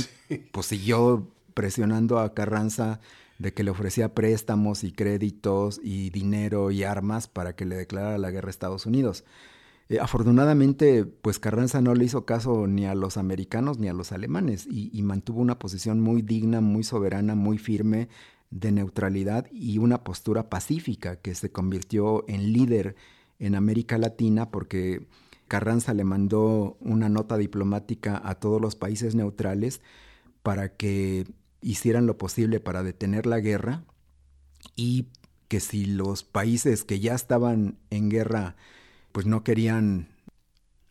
pues 0.51 0.67
siguió 0.67 1.27
presionando 1.55 2.19
a 2.19 2.35
Carranza 2.35 2.99
de 3.39 3.53
que 3.53 3.63
le 3.63 3.71
ofrecía 3.71 4.13
préstamos 4.13 4.83
y 4.83 4.91
créditos 4.91 5.79
y 5.83 6.09
dinero 6.09 6.71
y 6.71 6.83
armas 6.83 7.27
para 7.27 7.55
que 7.55 7.65
le 7.65 7.75
declarara 7.75 8.17
la 8.17 8.31
guerra 8.31 8.47
a 8.47 8.51
Estados 8.51 8.85
Unidos. 8.85 9.23
Eh, 9.89 9.99
afortunadamente, 9.99 11.05
pues 11.05 11.39
Carranza 11.39 11.81
no 11.81 11.95
le 11.95 12.05
hizo 12.05 12.25
caso 12.25 12.67
ni 12.67 12.85
a 12.85 12.95
los 12.95 13.17
americanos 13.17 13.79
ni 13.79 13.87
a 13.87 13.93
los 13.93 14.11
alemanes 14.11 14.67
y, 14.69 15.01
mantuvo 15.03 15.39
una 15.41 15.59
posición 15.59 16.01
muy 16.01 16.21
digna, 16.21 16.59
muy 16.59 16.83
soberana, 16.83 17.35
muy 17.35 17.57
firme 17.57 18.09
de 18.49 18.71
neutralidad 18.71 19.47
y 19.51 19.77
una 19.77 20.03
postura 20.03 20.49
pacífica 20.49 21.17
que 21.17 21.35
se 21.35 21.51
convirtió 21.51 22.25
en 22.27 22.51
líder 22.53 22.95
en 23.39 23.55
América 23.55 23.97
Latina 23.97 24.51
porque 24.51 25.07
Carranza 25.47 25.93
le 25.93 26.03
mandó 26.03 26.77
una 26.81 27.07
nota 27.07 27.37
diplomática 27.37 28.21
a 28.23 28.35
todos 28.35 28.59
los 28.61 28.75
países 28.75 29.15
neutrales 29.15 29.81
para 30.43 30.75
que 30.75 31.25
hicieran 31.67 32.05
lo 32.07 32.17
posible 32.17 32.59
para 32.59 32.81
detener 32.81 33.25
la 33.25 33.39
guerra 33.39 33.83
y 34.75 35.07
que 35.47 35.59
si 35.59 35.85
los 35.85 36.23
países 36.23 36.83
que 36.83 36.99
ya 36.99 37.13
estaban 37.13 37.77
en 37.89 38.09
guerra 38.09 38.55
pues 39.11 39.25
no 39.25 39.43
querían 39.43 40.07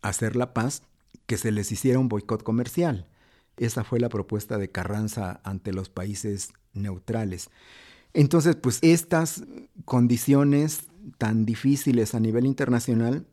hacer 0.01 0.35
la 0.35 0.53
paz, 0.53 0.83
que 1.25 1.37
se 1.37 1.51
les 1.51 1.71
hiciera 1.71 1.99
un 1.99 2.09
boicot 2.09 2.43
comercial. 2.43 3.07
Esa 3.57 3.83
fue 3.83 3.99
la 3.99 4.09
propuesta 4.09 4.57
de 4.57 4.69
Carranza 4.69 5.41
ante 5.43 5.73
los 5.73 5.89
países 5.89 6.53
neutrales. 6.73 7.49
Entonces, 8.13 8.55
pues 8.55 8.79
estas 8.81 9.43
condiciones 9.85 10.85
tan 11.17 11.45
difíciles 11.45 12.13
a 12.15 12.19
nivel 12.19 12.45
internacional 12.45 13.25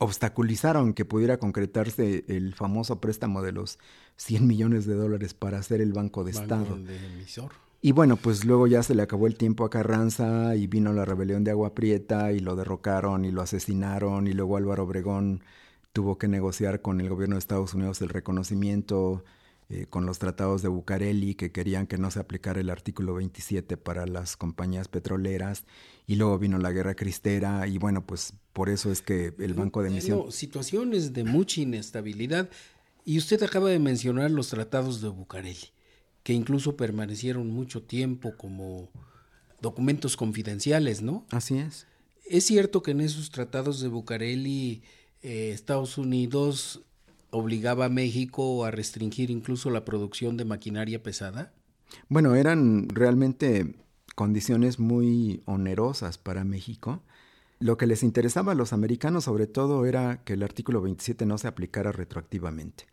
obstaculizaron 0.00 0.94
que 0.94 1.04
pudiera 1.04 1.36
concretarse 1.38 2.24
el 2.26 2.54
famoso 2.54 3.00
préstamo 3.00 3.42
de 3.42 3.52
los 3.52 3.78
100 4.16 4.46
millones 4.46 4.86
de 4.86 4.94
dólares 4.94 5.34
para 5.34 5.58
hacer 5.58 5.82
el 5.82 5.92
Banco 5.92 6.24
de 6.24 6.30
Estado. 6.30 6.78
Y 7.82 7.92
bueno, 7.92 8.16
pues 8.16 8.46
luego 8.46 8.66
ya 8.66 8.82
se 8.82 8.94
le 8.94 9.02
acabó 9.02 9.26
el 9.26 9.36
tiempo 9.36 9.64
a 9.64 9.70
Carranza 9.70 10.56
y 10.56 10.66
vino 10.66 10.94
la 10.94 11.04
rebelión 11.04 11.44
de 11.44 11.50
Agua 11.50 11.74
Prieta 11.74 12.32
y 12.32 12.40
lo 12.40 12.56
derrocaron 12.56 13.26
y 13.26 13.30
lo 13.30 13.42
asesinaron 13.42 14.26
y 14.26 14.32
luego 14.32 14.56
Álvaro 14.56 14.84
Obregón 14.84 15.42
tuvo 15.92 16.16
que 16.16 16.28
negociar 16.28 16.80
con 16.80 17.02
el 17.02 17.10
gobierno 17.10 17.34
de 17.34 17.40
Estados 17.40 17.74
Unidos 17.74 18.00
el 18.00 18.08
reconocimiento 18.08 19.22
eh, 19.70 19.86
con 19.88 20.04
los 20.04 20.18
tratados 20.18 20.62
de 20.62 20.68
Bucareli 20.68 21.36
que 21.36 21.52
querían 21.52 21.86
que 21.86 21.96
no 21.96 22.10
se 22.10 22.18
aplicara 22.18 22.60
el 22.60 22.70
artículo 22.70 23.14
27 23.14 23.76
para 23.76 24.04
las 24.04 24.36
compañías 24.36 24.88
petroleras 24.88 25.64
y 26.08 26.16
luego 26.16 26.38
vino 26.40 26.58
la 26.58 26.72
guerra 26.72 26.96
cristera 26.96 27.68
y 27.68 27.78
bueno, 27.78 28.04
pues 28.04 28.32
por 28.52 28.68
eso 28.68 28.90
es 28.90 29.00
que 29.00 29.32
el 29.38 29.54
Banco 29.54 29.82
de 29.82 29.90
Emisión... 29.90 30.32
situaciones 30.32 31.12
de 31.12 31.22
mucha 31.22 31.60
inestabilidad 31.60 32.50
y 33.04 33.16
usted 33.16 33.40
acaba 33.44 33.68
de 33.68 33.78
mencionar 33.78 34.32
los 34.32 34.48
tratados 34.48 35.00
de 35.00 35.08
Bucareli 35.08 35.68
que 36.24 36.32
incluso 36.32 36.76
permanecieron 36.76 37.48
mucho 37.48 37.80
tiempo 37.80 38.36
como 38.36 38.88
documentos 39.60 40.16
confidenciales, 40.16 41.00
¿no? 41.00 41.26
Así 41.30 41.58
es. 41.58 41.86
Es 42.26 42.44
cierto 42.44 42.82
que 42.82 42.90
en 42.90 43.02
esos 43.02 43.30
tratados 43.30 43.80
de 43.80 43.86
Bucareli 43.88 44.82
eh, 45.22 45.52
Estados 45.52 45.96
Unidos 45.96 46.82
obligaba 47.30 47.86
a 47.86 47.88
México 47.88 48.64
a 48.64 48.70
restringir 48.70 49.30
incluso 49.30 49.70
la 49.70 49.84
producción 49.84 50.36
de 50.36 50.44
maquinaria 50.44 51.02
pesada. 51.02 51.52
Bueno, 52.08 52.34
eran 52.34 52.88
realmente 52.88 53.74
condiciones 54.14 54.78
muy 54.78 55.42
onerosas 55.46 56.18
para 56.18 56.44
México. 56.44 57.02
Lo 57.58 57.76
que 57.76 57.86
les 57.86 58.02
interesaba 58.02 58.52
a 58.52 58.54
los 58.54 58.72
americanos 58.72 59.24
sobre 59.24 59.46
todo 59.46 59.84
era 59.86 60.22
que 60.24 60.34
el 60.34 60.42
artículo 60.42 60.80
27 60.80 61.26
no 61.26 61.38
se 61.38 61.48
aplicara 61.48 61.92
retroactivamente. 61.92 62.86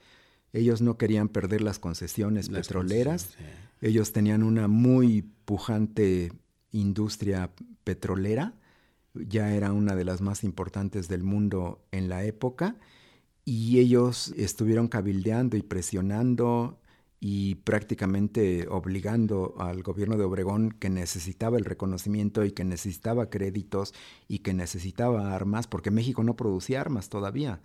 Ellos 0.54 0.82
no 0.82 0.98
querían 0.98 1.30
perder 1.30 1.62
las 1.62 1.80
concesiones 1.80 2.50
petroleras. 2.50 3.36
Ellos 3.82 4.12
tenían 4.12 4.44
una 4.44 4.68
muy 4.68 5.22
pujante 5.46 6.32
industria 6.72 7.52
petrolera. 7.84 8.54
Ya 9.14 9.54
era 9.54 9.72
una 9.72 9.96
de 9.96 10.06
las 10.06 10.22
más 10.22 10.44
importantes 10.44 11.08
del 11.08 11.24
mundo 11.24 11.86
en 11.92 12.10
la 12.10 12.24
época. 12.24 12.76
Y 13.50 13.80
ellos 13.80 14.34
estuvieron 14.36 14.90
cabildeando 14.90 15.56
y 15.56 15.62
presionando 15.62 16.82
y 17.22 17.56
prácticamente 17.56 18.68
obligando 18.70 19.56
al 19.58 19.84
gobierno 19.84 20.18
de 20.18 20.26
Obregón 20.26 20.72
que 20.78 20.90
necesitaba 20.90 21.58
el 21.58 21.64
reconocimiento 21.64 22.44
y 22.44 22.52
que 22.52 22.66
necesitaba 22.66 23.30
créditos 23.30 23.94
y 24.28 24.40
que 24.40 24.54
necesitaba 24.54 25.34
armas, 25.34 25.66
porque 25.66 25.92
México 25.92 26.26
no 26.26 26.36
producía 26.36 26.82
armas 26.82 27.08
todavía. 27.08 27.62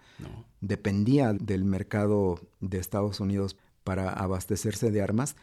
Dependía 0.61 1.33
del 1.33 1.65
mercado 1.65 2.39
de 2.61 2.79
Estados 2.79 3.19
Unidos 3.19 3.57
para 3.83 4.09
abastecerse 4.09 4.93
de 4.93 5.03
armas. 5.03 5.35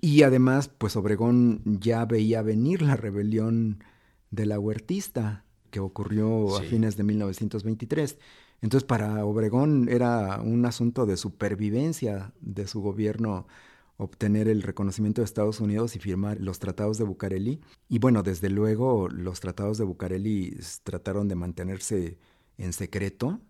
Y 0.00 0.24
además, 0.24 0.66
pues 0.66 0.96
Obregón 0.96 1.62
ya 1.64 2.04
veía 2.04 2.42
venir 2.42 2.82
la 2.82 2.96
rebelión 2.96 3.84
de 4.32 4.46
la 4.46 4.58
huertista 4.58 5.44
que 5.70 5.78
ocurrió 5.78 6.56
a 6.56 6.62
fines 6.62 6.96
de 6.96 7.04
1923. 7.04 8.18
Entonces 8.62 8.86
para 8.86 9.24
Obregón 9.24 9.88
era 9.88 10.40
un 10.40 10.64
asunto 10.66 11.06
de 11.06 11.16
supervivencia 11.16 12.32
de 12.40 12.66
su 12.66 12.80
gobierno 12.80 13.46
obtener 13.96 14.48
el 14.48 14.62
reconocimiento 14.62 15.20
de 15.20 15.26
Estados 15.26 15.60
Unidos 15.60 15.94
y 15.96 15.98
firmar 15.98 16.40
los 16.40 16.58
tratados 16.58 16.98
de 16.98 17.04
Bucareli. 17.04 17.60
Y 17.88 17.98
bueno, 17.98 18.22
desde 18.22 18.50
luego 18.50 19.08
los 19.08 19.40
tratados 19.40 19.78
de 19.78 19.84
Bucareli 19.84 20.58
trataron 20.82 21.28
de 21.28 21.36
mantenerse 21.36 22.18
en 22.58 22.72
secreto. 22.72 23.40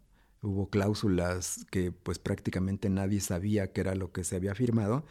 Hubo 0.43 0.69
cláusulas 0.69 1.65
que 1.71 1.93
pues 1.93 2.19
prácticamente 2.19 2.91
nadie 2.91 3.21
sabía 3.21 3.73
qué 3.73 3.81
era 3.81 3.95
lo 3.95 4.13
que 4.13 4.25
se 4.25 4.37
había 4.37 4.55
firmado. 4.55 5.05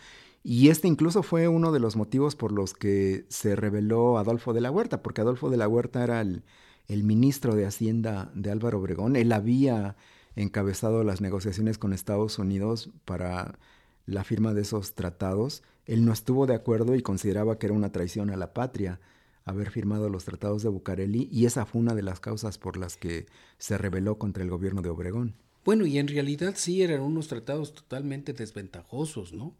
Y 0.43 0.69
este 0.69 0.88
incluso 0.88 1.23
fue 1.23 1.47
uno 1.47 1.71
de 1.71 1.79
los 1.79 1.95
motivos 1.95 2.35
por 2.35 2.51
los 2.51 2.73
que 2.73 3.25
se 3.29 3.55
reveló 3.55 4.17
Adolfo 4.17 4.53
de 4.53 4.62
la 4.62 4.71
Huerta, 4.71 5.01
porque 5.01 5.21
Adolfo 5.21 5.50
de 5.50 5.57
la 5.57 5.69
Huerta 5.69 6.03
era 6.03 6.21
el, 6.21 6.43
el 6.87 7.03
ministro 7.03 7.55
de 7.55 7.65
Hacienda 7.65 8.31
de 8.33 8.51
Álvaro 8.51 8.79
Obregón. 8.79 9.15
Él 9.15 9.31
había 9.31 9.95
encabezado 10.35 11.03
las 11.03 11.21
negociaciones 11.21 11.77
con 11.77 11.93
Estados 11.93 12.39
Unidos 12.39 12.89
para 13.05 13.59
la 14.05 14.23
firma 14.23 14.53
de 14.53 14.61
esos 14.61 14.93
tratados. 14.93 15.63
Él 15.85 16.05
no 16.05 16.13
estuvo 16.13 16.47
de 16.47 16.55
acuerdo 16.55 16.95
y 16.95 17.01
consideraba 17.01 17.57
que 17.57 17.67
era 17.67 17.75
una 17.75 17.91
traición 17.91 18.29
a 18.29 18.37
la 18.37 18.53
patria 18.53 18.99
haber 19.45 19.71
firmado 19.71 20.09
los 20.09 20.25
tratados 20.25 20.63
de 20.63 20.69
Bucareli 20.69 21.27
y 21.31 21.45
esa 21.45 21.65
fue 21.65 21.81
una 21.81 21.95
de 21.95 22.03
las 22.03 22.19
causas 22.19 22.57
por 22.57 22.77
las 22.77 22.95
que 22.95 23.25
se 23.57 23.77
rebeló 23.77 24.17
contra 24.17 24.43
el 24.43 24.49
gobierno 24.49 24.81
de 24.81 24.89
Obregón. 24.89 25.35
Bueno, 25.65 25.85
y 25.85 25.97
en 25.97 26.07
realidad 26.07 26.53
sí 26.57 26.81
eran 26.81 27.01
unos 27.01 27.27
tratados 27.27 27.73
totalmente 27.73 28.33
desventajosos, 28.33 29.33
¿no? 29.33 29.55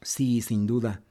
Sí, 0.00 0.40
sin 0.40 0.66
duda. 0.66 1.02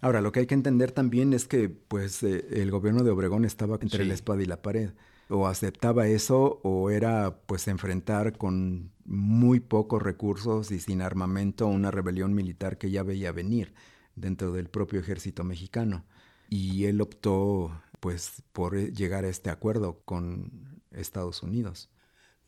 Ahora, 0.00 0.20
lo 0.20 0.32
que 0.32 0.40
hay 0.40 0.46
que 0.46 0.54
entender 0.54 0.92
también 0.92 1.32
es 1.32 1.46
que 1.46 1.68
pues 1.68 2.22
eh, 2.22 2.46
el 2.50 2.70
gobierno 2.70 3.02
de 3.02 3.10
Obregón 3.10 3.44
estaba 3.44 3.78
entre 3.80 4.04
la 4.04 4.14
espada 4.14 4.42
y 4.42 4.46
la 4.46 4.62
pared. 4.62 4.90
O 5.28 5.48
aceptaba 5.48 6.06
eso 6.06 6.60
o 6.62 6.90
era 6.90 7.40
pues 7.46 7.66
enfrentar 7.66 8.36
con 8.38 8.92
muy 9.04 9.60
pocos 9.60 10.02
recursos 10.02 10.70
y 10.70 10.78
sin 10.78 11.02
armamento 11.02 11.66
una 11.66 11.90
rebelión 11.90 12.34
militar 12.34 12.78
que 12.78 12.90
ya 12.90 13.02
veía 13.02 13.32
venir 13.32 13.74
dentro 14.14 14.52
del 14.52 14.68
propio 14.68 15.00
ejército 15.00 15.42
mexicano. 15.42 16.04
Y 16.48 16.84
él 16.84 17.00
optó 17.00 17.72
pues 17.98 18.42
por 18.52 18.76
llegar 18.76 19.24
a 19.24 19.28
este 19.28 19.50
acuerdo 19.50 20.00
con 20.04 20.80
Estados 20.92 21.42
Unidos. 21.42 21.88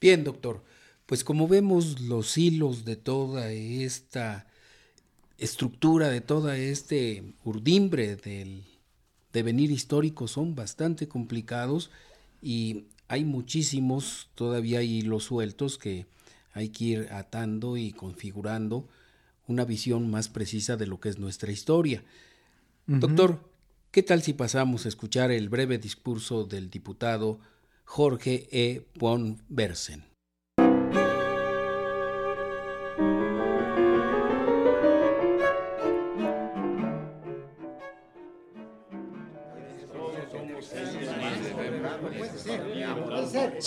Bien, 0.00 0.22
doctor. 0.22 0.62
Pues 1.06 1.24
como 1.24 1.48
vemos 1.48 2.00
los 2.00 2.36
hilos 2.36 2.84
de 2.84 2.96
toda 2.96 3.50
esta 3.50 4.46
estructura, 5.38 6.08
de 6.08 6.20
toda 6.20 6.58
este 6.58 7.32
urdimbre 7.44 8.16
del 8.16 8.64
devenir 9.32 9.70
histórico 9.70 10.26
son 10.26 10.54
bastante 10.54 11.08
complicados 11.08 11.90
y 12.42 12.86
hay 13.06 13.24
muchísimos 13.24 14.28
todavía 14.34 14.82
hilos 14.82 15.24
sueltos 15.24 15.78
que 15.78 16.06
hay 16.52 16.70
que 16.70 16.84
ir 16.84 17.08
atando 17.12 17.76
y 17.76 17.92
configurando 17.92 18.88
una 19.46 19.64
visión 19.64 20.10
más 20.10 20.28
precisa 20.28 20.76
de 20.76 20.86
lo 20.86 21.00
que 21.00 21.08
es 21.08 21.18
nuestra 21.18 21.52
historia. 21.52 22.04
Doctor, 22.86 23.48
¿qué 23.90 24.02
tal 24.02 24.22
si 24.22 24.32
pasamos 24.32 24.86
a 24.86 24.88
escuchar 24.88 25.30
el 25.30 25.48
breve 25.48 25.78
discurso 25.78 26.44
del 26.44 26.68
diputado 26.68 27.38
Jorge 27.84 28.48
E. 28.50 28.86
von 28.94 29.42
Bersen? 29.48 30.07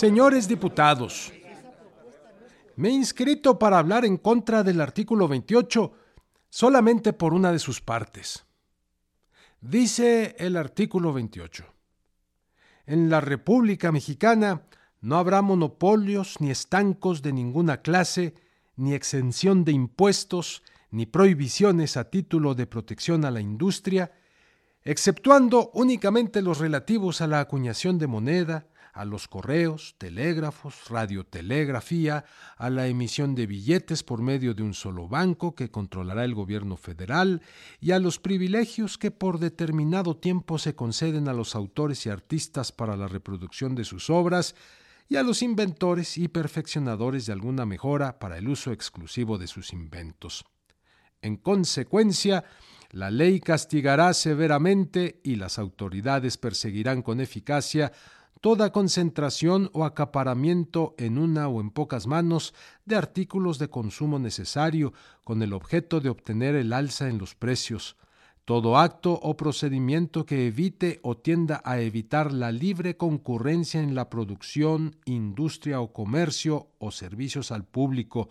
Señores 0.02 0.48
diputados, 0.48 1.32
me 2.74 2.88
he 2.88 2.90
inscrito 2.90 3.56
para 3.56 3.78
hablar 3.78 4.04
en 4.04 4.16
contra 4.16 4.64
del 4.64 4.80
artículo 4.80 5.28
28 5.28 5.92
solamente 6.50 7.12
por 7.12 7.32
una 7.32 7.52
de 7.52 7.60
sus 7.60 7.80
partes. 7.80 8.44
Dice 9.60 10.34
el 10.40 10.56
artículo 10.56 11.12
28. 11.12 11.64
En 12.86 13.10
la 13.10 13.20
República 13.20 13.92
Mexicana 13.92 14.62
no 15.00 15.18
habrá 15.18 15.40
monopolios 15.40 16.40
ni 16.40 16.50
estancos 16.50 17.22
de 17.22 17.32
ninguna 17.32 17.80
clase, 17.80 18.34
ni 18.74 18.94
exención 18.94 19.64
de 19.64 19.70
impuestos, 19.70 20.64
ni 20.90 21.06
prohibiciones 21.06 21.96
a 21.96 22.10
título 22.10 22.56
de 22.56 22.66
protección 22.66 23.24
a 23.24 23.30
la 23.30 23.40
industria, 23.40 24.10
exceptuando 24.82 25.70
únicamente 25.74 26.42
los 26.42 26.58
relativos 26.58 27.20
a 27.20 27.28
la 27.28 27.38
acuñación 27.38 28.00
de 28.00 28.08
moneda, 28.08 28.66
a 28.92 29.04
los 29.04 29.26
correos, 29.26 29.94
telégrafos, 29.98 30.88
radiotelegrafía, 30.88 32.24
a 32.56 32.70
la 32.70 32.86
emisión 32.86 33.34
de 33.34 33.46
billetes 33.46 34.02
por 34.02 34.20
medio 34.20 34.54
de 34.54 34.62
un 34.62 34.74
solo 34.74 35.08
banco 35.08 35.54
que 35.54 35.70
controlará 35.70 36.24
el 36.24 36.34
gobierno 36.34 36.76
federal 36.76 37.40
y 37.80 37.92
a 37.92 37.98
los 37.98 38.18
privilegios 38.18 38.98
que 38.98 39.10
por 39.10 39.38
determinado 39.38 40.16
tiempo 40.16 40.58
se 40.58 40.74
conceden 40.74 41.28
a 41.28 41.32
los 41.32 41.54
autores 41.54 42.04
y 42.04 42.10
artistas 42.10 42.70
para 42.70 42.96
la 42.96 43.08
reproducción 43.08 43.74
de 43.74 43.84
sus 43.84 44.10
obras 44.10 44.54
y 45.08 45.16
a 45.16 45.22
los 45.22 45.42
inventores 45.42 46.18
y 46.18 46.28
perfeccionadores 46.28 47.26
de 47.26 47.32
alguna 47.32 47.66
mejora 47.66 48.18
para 48.18 48.38
el 48.38 48.48
uso 48.48 48.72
exclusivo 48.72 49.38
de 49.38 49.46
sus 49.46 49.72
inventos. 49.72 50.44
En 51.22 51.36
consecuencia, 51.36 52.44
la 52.90 53.10
ley 53.10 53.40
castigará 53.40 54.12
severamente 54.12 55.20
y 55.22 55.36
las 55.36 55.58
autoridades 55.58 56.36
perseguirán 56.36 57.00
con 57.00 57.20
eficacia 57.20 57.92
toda 58.42 58.72
concentración 58.72 59.70
o 59.72 59.84
acaparamiento 59.84 60.96
en 60.98 61.16
una 61.16 61.46
o 61.46 61.60
en 61.60 61.70
pocas 61.70 62.08
manos 62.08 62.54
de 62.84 62.96
artículos 62.96 63.60
de 63.60 63.70
consumo 63.70 64.18
necesario 64.18 64.92
con 65.22 65.42
el 65.44 65.52
objeto 65.52 66.00
de 66.00 66.08
obtener 66.08 66.56
el 66.56 66.72
alza 66.72 67.08
en 67.08 67.18
los 67.18 67.36
precios, 67.36 67.96
todo 68.44 68.78
acto 68.78 69.12
o 69.12 69.36
procedimiento 69.36 70.26
que 70.26 70.48
evite 70.48 70.98
o 71.04 71.16
tienda 71.16 71.62
a 71.64 71.78
evitar 71.78 72.32
la 72.32 72.50
libre 72.50 72.96
concurrencia 72.96 73.80
en 73.80 73.94
la 73.94 74.10
producción, 74.10 74.96
industria 75.04 75.80
o 75.80 75.92
comercio 75.92 76.66
o 76.80 76.90
servicios 76.90 77.52
al 77.52 77.64
público, 77.64 78.28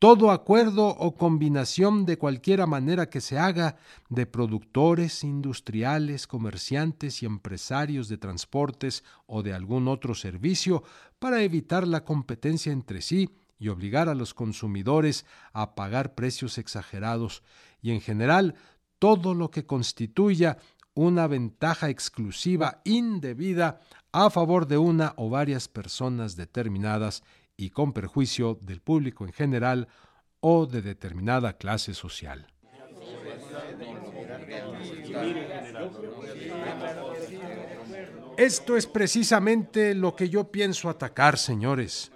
todo 0.00 0.30
acuerdo 0.30 0.88
o 0.88 1.14
combinación 1.14 2.06
de 2.06 2.16
cualquiera 2.16 2.66
manera 2.66 3.10
que 3.10 3.20
se 3.20 3.38
haga 3.38 3.76
de 4.08 4.24
productores, 4.24 5.22
industriales, 5.22 6.26
comerciantes 6.26 7.22
y 7.22 7.26
empresarios 7.26 8.08
de 8.08 8.16
transportes 8.16 9.04
o 9.26 9.42
de 9.42 9.52
algún 9.52 9.88
otro 9.88 10.14
servicio 10.14 10.84
para 11.18 11.42
evitar 11.42 11.86
la 11.86 12.02
competencia 12.02 12.72
entre 12.72 13.02
sí 13.02 13.28
y 13.58 13.68
obligar 13.68 14.08
a 14.08 14.14
los 14.14 14.32
consumidores 14.32 15.26
a 15.52 15.74
pagar 15.74 16.14
precios 16.14 16.56
exagerados. 16.56 17.42
Y 17.82 17.90
en 17.90 18.00
general 18.00 18.54
todo 18.98 19.34
lo 19.34 19.50
que 19.50 19.66
constituya 19.66 20.56
una 20.94 21.26
ventaja 21.26 21.90
exclusiva 21.90 22.80
indebida 22.84 23.80
a 24.12 24.30
favor 24.30 24.66
de 24.66 24.78
una 24.78 25.12
o 25.16 25.28
varias 25.28 25.68
personas 25.68 26.36
determinadas 26.36 27.22
y 27.60 27.70
con 27.70 27.92
perjuicio 27.92 28.58
del 28.60 28.80
público 28.80 29.24
en 29.24 29.32
general 29.32 29.88
o 30.40 30.66
de 30.66 30.80
determinada 30.80 31.58
clase 31.58 31.92
social. 31.94 32.46
Esto 38.36 38.76
es 38.76 38.86
precisamente 38.86 39.94
lo 39.94 40.16
que 40.16 40.30
yo 40.30 40.50
pienso 40.50 40.88
atacar, 40.88 41.36
señores. 41.36 42.10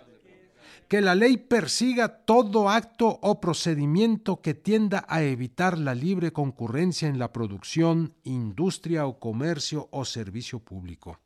Que 0.89 1.01
la 1.01 1.15
ley 1.15 1.37
persiga 1.37 2.25
todo 2.25 2.71
acto 2.71 3.19
o 3.21 3.41
procedimiento 3.41 4.41
que 4.41 4.55
tienda 4.55 5.05
a 5.09 5.23
evitar 5.23 5.79
la 5.79 5.95
libre 5.95 6.33
concurrencia 6.33 7.09
en 7.09 7.19
la 7.19 7.33
producción, 7.33 8.15
industria 8.23 9.07
o 9.07 9.19
comercio 9.19 9.89
o 9.91 10.05
servicio 10.05 10.61
público. 10.61 11.24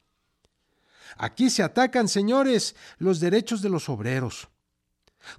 Aquí 1.17 1.51
se 1.51 1.63
atacan, 1.63 2.09
señores, 2.09 2.77
los 2.99 3.21
derechos 3.21 3.63
de 3.63 3.71
los 3.71 3.89
obreros. 3.89 4.49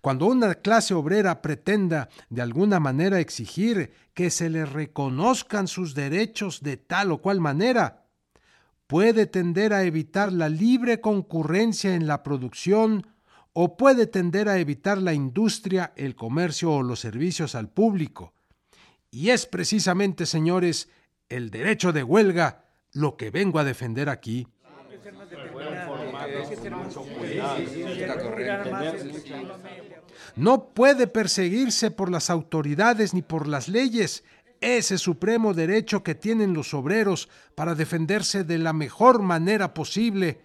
Cuando 0.01 0.25
una 0.25 0.55
clase 0.55 0.93
obrera 0.93 1.41
pretenda 1.41 2.10
de 2.29 2.41
alguna 2.41 2.79
manera 2.79 3.19
exigir 3.19 3.91
que 4.13 4.29
se 4.29 4.49
le 4.49 4.65
reconozcan 4.65 5.67
sus 5.67 5.95
derechos 5.95 6.62
de 6.62 6.77
tal 6.77 7.12
o 7.12 7.19
cual 7.19 7.39
manera, 7.39 8.05
puede 8.88 9.25
tender 9.25 9.73
a 9.73 9.84
evitar 9.84 10.34
la 10.34 10.49
libre 10.49 10.99
concurrencia 10.99 11.95
en 11.95 12.08
la 12.08 12.23
producción 12.23 13.08
o 13.53 13.77
puede 13.77 14.08
tender 14.08 14.47
a 14.49 14.58
evitar 14.58 14.97
la 14.99 15.13
industria, 15.13 15.93
el 15.95 16.15
comercio 16.15 16.71
o 16.71 16.84
los 16.84 16.99
servicios 16.99 17.55
al 17.55 17.69
público. 17.69 18.34
Y 19.12 19.29
es 19.29 19.45
precisamente, 19.45 20.25
señores, 20.25 20.89
el 21.29 21.49
derecho 21.49 21.91
de 21.91 22.03
huelga 22.03 22.65
lo 22.91 23.17
que 23.17 23.32
vengo 23.32 23.60
a 23.60 23.63
defender 23.63 24.10
aquí. 24.10 24.47
No 30.35 30.69
puede 30.69 31.07
perseguirse 31.07 31.91
por 31.91 32.12
las 32.12 32.29
autoridades 32.29 33.13
ni 33.13 33.21
por 33.21 33.47
las 33.47 33.67
leyes. 33.67 34.23
Ese 34.62 34.97
supremo 34.97 35.53
derecho 35.53 36.03
que 36.03 36.15
tienen 36.15 36.53
los 36.53 36.73
obreros 36.73 37.29
para 37.55 37.75
defenderse 37.75 38.43
de 38.43 38.57
la 38.57 38.73
mejor 38.73 39.21
manera 39.21 39.73
posible, 39.73 40.41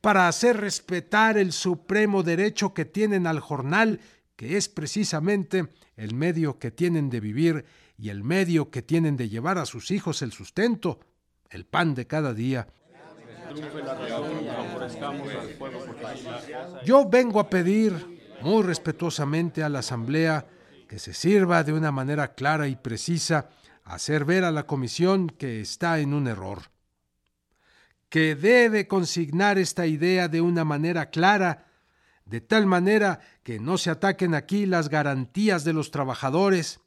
para 0.00 0.28
hacer 0.28 0.58
respetar 0.58 1.38
el 1.38 1.52
supremo 1.52 2.22
derecho 2.22 2.72
que 2.72 2.84
tienen 2.84 3.26
al 3.26 3.40
jornal, 3.40 4.00
que 4.36 4.56
es 4.56 4.68
precisamente 4.68 5.68
el 5.96 6.14
medio 6.14 6.60
que 6.60 6.70
tienen 6.70 7.10
de 7.10 7.18
vivir 7.18 7.64
y 7.98 8.10
el 8.10 8.22
medio 8.22 8.70
que 8.70 8.82
tienen 8.82 9.16
de 9.16 9.28
llevar 9.28 9.58
a 9.58 9.66
sus 9.66 9.90
hijos 9.90 10.22
el 10.22 10.30
sustento, 10.30 11.00
el 11.50 11.64
pan 11.66 11.96
de 11.96 12.06
cada 12.06 12.32
día. 12.32 12.68
Yo 16.84 17.08
vengo 17.08 17.40
a 17.40 17.50
pedir 17.50 18.18
muy 18.40 18.62
respetuosamente 18.62 19.62
a 19.62 19.68
la 19.68 19.80
Asamblea 19.80 20.46
que 20.88 20.98
se 20.98 21.12
sirva 21.12 21.64
de 21.64 21.72
una 21.72 21.92
manera 21.92 22.34
clara 22.34 22.68
y 22.68 22.76
precisa 22.76 23.50
hacer 23.84 24.24
ver 24.24 24.44
a 24.44 24.50
la 24.50 24.66
Comisión 24.66 25.28
que 25.28 25.60
está 25.60 25.98
en 25.98 26.14
un 26.14 26.28
error, 26.28 26.70
que 28.08 28.34
debe 28.34 28.86
consignar 28.86 29.58
esta 29.58 29.86
idea 29.86 30.28
de 30.28 30.40
una 30.40 30.64
manera 30.64 31.10
clara, 31.10 31.66
de 32.24 32.40
tal 32.40 32.66
manera 32.66 33.20
que 33.42 33.58
no 33.58 33.78
se 33.78 33.90
ataquen 33.90 34.34
aquí 34.34 34.66
las 34.66 34.88
garantías 34.88 35.64
de 35.64 35.72
los 35.72 35.90
trabajadores, 35.90 36.80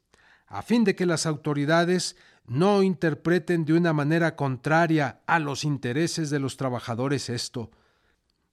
a 0.47 0.61
fin 0.61 0.83
de 0.83 0.95
que 0.95 1.05
las 1.05 1.25
autoridades 1.25 2.15
no 2.45 2.83
interpreten 2.83 3.65
de 3.65 3.73
una 3.73 3.93
manera 3.93 4.35
contraria 4.35 5.21
a 5.25 5.39
los 5.39 5.63
intereses 5.63 6.29
de 6.29 6.39
los 6.39 6.57
trabajadores 6.57 7.29
esto, 7.29 7.71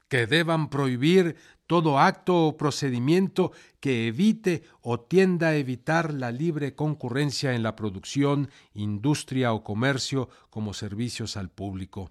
que 0.09 0.27
deban 0.27 0.71
prohibir 0.71 1.37
todo 1.67 1.99
acto 1.99 2.47
o 2.47 2.57
procedimiento 2.57 3.53
que 3.79 4.09
evite 4.09 4.63
o 4.81 5.01
tienda 5.01 5.49
a 5.49 5.57
evitar 5.57 6.15
la 6.15 6.33
libre 6.33 6.75
concurrencia 6.75 7.55
en 7.55 7.63
la 7.63 7.77
producción, 7.77 8.51
industria 8.73 9.53
o 9.53 9.63
comercio 9.63 10.31
como 10.49 10.73
servicios 10.73 11.37
al 11.37 11.51
público. 11.51 12.11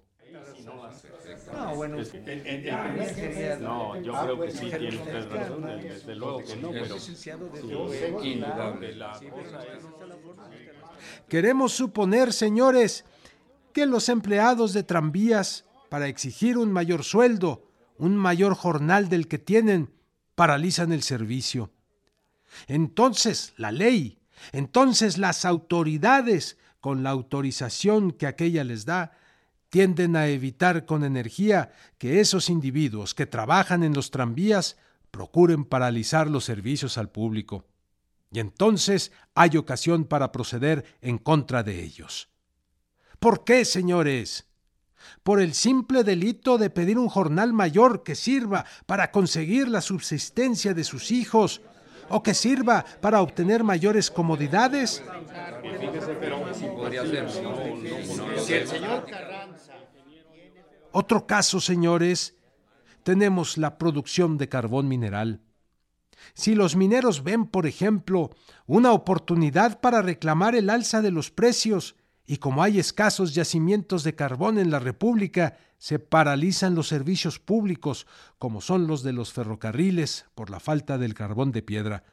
No, 1.52 1.74
bueno, 1.74 1.96
no, 3.60 4.00
yo 4.00 4.12
creo 4.12 4.40
que 4.40 4.50
sí 4.50 4.70
tiene 4.70 4.96
usted 4.96 5.28
razón, 5.30 5.66
desde 5.82 6.14
luego 6.14 6.38
que 6.44 6.56
no, 6.56 6.70
pero 6.70 6.96
Queremos 11.28 11.72
suponer, 11.72 12.32
señores, 12.32 13.04
que 13.72 13.86
los 13.86 14.08
empleados 14.08 14.72
de 14.72 14.82
tranvías, 14.82 15.64
para 15.88 16.08
exigir 16.08 16.58
un 16.58 16.72
mayor 16.72 17.04
sueldo, 17.04 17.64
un 17.96 18.16
mayor 18.16 18.54
jornal 18.54 19.08
del 19.08 19.28
que 19.28 19.38
tienen, 19.38 19.90
paralizan 20.34 20.92
el 20.92 21.02
servicio. 21.02 21.70
Entonces 22.66 23.52
la 23.56 23.72
ley, 23.72 24.18
entonces 24.52 25.18
las 25.18 25.44
autoridades, 25.44 26.58
con 26.80 27.02
la 27.02 27.10
autorización 27.10 28.12
que 28.12 28.26
aquella 28.26 28.64
les 28.64 28.84
da, 28.84 29.12
tienden 29.70 30.16
a 30.16 30.28
evitar 30.28 30.86
con 30.86 31.04
energía 31.04 31.72
que 31.98 32.20
esos 32.20 32.48
individuos 32.48 33.14
que 33.14 33.26
trabajan 33.26 33.82
en 33.82 33.94
los 33.94 34.10
tranvías 34.10 34.76
procuren 35.10 35.64
paralizar 35.64 36.30
los 36.30 36.44
servicios 36.44 36.98
al 36.98 37.10
público. 37.10 37.64
Y 38.30 38.40
entonces 38.40 39.12
hay 39.34 39.56
ocasión 39.56 40.04
para 40.04 40.32
proceder 40.32 40.84
en 41.00 41.18
contra 41.18 41.62
de 41.62 41.82
ellos. 41.82 42.28
¿Por 43.18 43.44
qué, 43.44 43.64
señores? 43.64 44.46
Por 45.22 45.40
el 45.40 45.54
simple 45.54 46.04
delito 46.04 46.58
de 46.58 46.70
pedir 46.70 46.98
un 46.98 47.08
jornal 47.08 47.52
mayor 47.52 48.02
que 48.02 48.14
sirva 48.14 48.66
para 48.86 49.10
conseguir 49.10 49.68
la 49.68 49.80
subsistencia 49.80 50.74
de 50.74 50.84
sus 50.84 51.10
hijos 51.10 51.62
o 52.10 52.22
que 52.22 52.34
sirva 52.34 52.84
para 53.00 53.20
obtener 53.22 53.64
mayores 53.64 54.10
comodidades. 54.10 55.02
Otro 60.92 61.26
caso, 61.26 61.60
señores, 61.60 62.36
tenemos 63.02 63.58
la 63.58 63.78
producción 63.78 64.38
de 64.38 64.48
carbón 64.48 64.88
mineral. 64.88 65.40
Si 66.34 66.54
los 66.54 66.76
mineros 66.76 67.22
ven, 67.22 67.46
por 67.46 67.66
ejemplo, 67.66 68.30
una 68.66 68.92
oportunidad 68.92 69.80
para 69.80 70.02
reclamar 70.02 70.54
el 70.54 70.70
alza 70.70 71.02
de 71.02 71.10
los 71.10 71.30
precios, 71.30 71.96
y 72.26 72.36
como 72.36 72.62
hay 72.62 72.78
escasos 72.78 73.34
yacimientos 73.34 74.04
de 74.04 74.14
carbón 74.14 74.58
en 74.58 74.70
la 74.70 74.78
República, 74.78 75.56
se 75.78 75.98
paralizan 75.98 76.74
los 76.74 76.88
servicios 76.88 77.38
públicos, 77.38 78.06
como 78.38 78.60
son 78.60 78.86
los 78.86 79.02
de 79.02 79.12
los 79.12 79.32
ferrocarriles, 79.32 80.26
por 80.34 80.50
la 80.50 80.60
falta 80.60 80.98
del 80.98 81.14
carbón 81.14 81.52
de 81.52 81.62
piedra. 81.62 82.04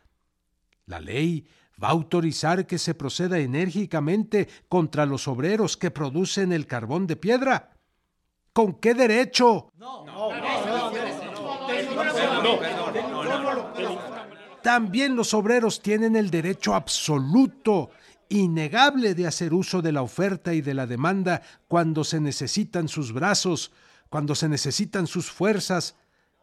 La 0.85 1.01
ley 1.01 1.47
va 1.81 1.89
a 1.89 1.91
autorizar 1.91 2.65
que 2.67 2.77
se 2.77 2.93
proceda 2.93 3.39
enérgicamente 3.39 4.47
contra 4.69 5.05
los 5.05 5.27
obreros 5.27 5.75
que 5.75 5.91
producen 5.91 6.53
el 6.53 6.67
carbón 6.67 7.07
de 7.07 7.15
piedra. 7.15 7.71
¿Con 8.53 8.75
qué 8.75 8.93
derecho? 8.93 9.69
También 14.65 15.15
los 15.15 15.35
obreros 15.35 15.79
tienen 15.79 16.15
el 16.15 16.31
derecho 16.31 16.73
absoluto, 16.73 17.91
innegable 18.29 19.13
de 19.13 19.27
hacer 19.27 19.53
uso 19.53 19.83
de 19.83 19.91
la 19.91 20.01
oferta 20.01 20.55
y 20.55 20.61
de 20.61 20.73
la 20.73 20.87
demanda 20.87 21.43
cuando 21.67 22.03
se 22.03 22.19
necesitan 22.19 22.87
sus 22.87 23.13
brazos, 23.13 23.71
cuando 24.09 24.33
se 24.33 24.49
necesitan 24.49 25.05
sus 25.05 25.29
fuerzas. 25.29 25.95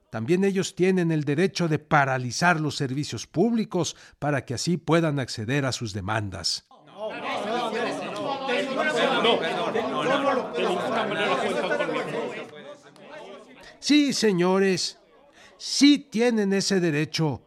También 0.09 0.45
ellos 0.45 0.77
tienen 0.77 1.11
el 1.11 1.25
derecho 1.25 1.67
de 1.67 1.81
paralizar 1.81 2.61
los 2.61 2.77
servicios 2.77 3.27
públicos 3.27 3.97
para 4.21 4.45
que 4.45 4.55
así 4.55 4.77
puedan 4.77 5.19
acceder 5.19 5.67
a 5.67 5.73
sus 5.73 5.93
demandas. 5.93 6.65
Sí, 13.81 14.13
señores, 14.13 14.97
sí 15.59 15.99
tienen 15.99 16.53
ese 16.53 16.79
derecho. 16.79 17.43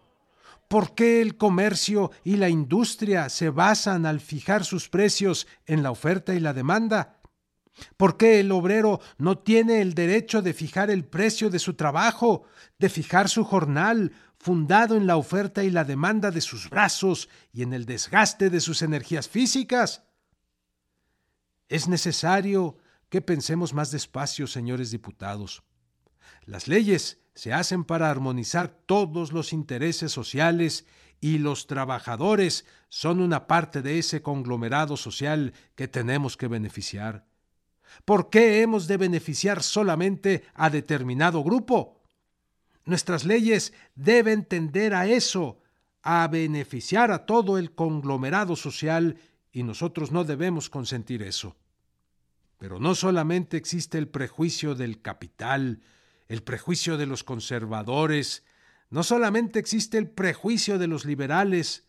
¿Por 0.67 0.95
qué 0.95 1.21
el 1.21 1.37
comercio 1.37 2.11
y 2.23 2.37
la 2.37 2.49
industria 2.49 3.29
se 3.29 3.49
basan 3.49 4.05
al 4.05 4.19
fijar 4.19 4.65
sus 4.65 4.89
precios 4.89 5.47
en 5.65 5.83
la 5.83 5.91
oferta 5.91 6.33
y 6.33 6.39
la 6.39 6.53
demanda? 6.53 7.21
¿Por 7.97 8.17
qué 8.17 8.39
el 8.39 8.51
obrero 8.51 8.99
no 9.17 9.37
tiene 9.37 9.81
el 9.81 9.93
derecho 9.93 10.41
de 10.41 10.53
fijar 10.53 10.89
el 10.89 11.05
precio 11.05 11.49
de 11.49 11.59
su 11.59 11.73
trabajo, 11.73 12.43
de 12.79 12.89
fijar 12.89 13.29
su 13.29 13.43
jornal, 13.43 14.13
fundado 14.37 14.95
en 14.95 15.07
la 15.07 15.17
oferta 15.17 15.63
y 15.63 15.69
la 15.69 15.83
demanda 15.83 16.31
de 16.31 16.41
sus 16.41 16.69
brazos 16.69 17.29
y 17.51 17.61
en 17.61 17.73
el 17.73 17.85
desgaste 17.85 18.49
de 18.49 18.61
sus 18.61 18.81
energías 18.81 19.27
físicas? 19.27 20.03
Es 21.67 21.87
necesario 21.87 22.77
que 23.09 23.21
pensemos 23.21 23.73
más 23.73 23.91
despacio, 23.91 24.47
señores 24.47 24.91
diputados. 24.91 25.63
Las 26.45 26.67
leyes 26.67 27.19
se 27.35 27.53
hacen 27.53 27.83
para 27.83 28.09
armonizar 28.09 28.69
todos 28.69 29.33
los 29.33 29.53
intereses 29.53 30.11
sociales 30.11 30.85
y 31.19 31.37
los 31.37 31.67
trabajadores 31.67 32.65
son 32.89 33.19
una 33.19 33.45
parte 33.45 33.81
de 33.81 33.99
ese 33.99 34.21
conglomerado 34.21 34.95
social 34.97 35.53
que 35.75 35.87
tenemos 35.87 36.37
que 36.37 36.47
beneficiar. 36.47 37.25
¿Por 38.05 38.29
qué 38.29 38.61
hemos 38.61 38.87
de 38.87 38.97
beneficiar 38.97 39.63
solamente 39.63 40.43
a 40.53 40.69
determinado 40.69 41.43
grupo? 41.43 42.01
Nuestras 42.85 43.25
leyes 43.25 43.73
deben 43.95 44.45
tender 44.45 44.93
a 44.93 45.07
eso, 45.07 45.59
a 46.03 46.27
beneficiar 46.27 47.11
a 47.11 47.25
todo 47.25 47.57
el 47.57 47.73
conglomerado 47.73 48.55
social 48.55 49.17
y 49.51 49.63
nosotros 49.63 50.11
no 50.11 50.23
debemos 50.23 50.69
consentir 50.69 51.23
eso. 51.23 51.55
Pero 52.57 52.79
no 52.79 52.95
solamente 52.95 53.57
existe 53.57 53.97
el 53.97 54.07
prejuicio 54.07 54.75
del 54.75 55.01
capital, 55.01 55.81
el 56.27 56.43
prejuicio 56.43 56.97
de 56.97 57.05
los 57.05 57.23
conservadores, 57.23 58.43
no 58.89 59.03
solamente 59.03 59.59
existe 59.59 59.97
el 59.97 60.09
prejuicio 60.09 60.77
de 60.77 60.87
los 60.87 61.05
liberales, 61.05 61.87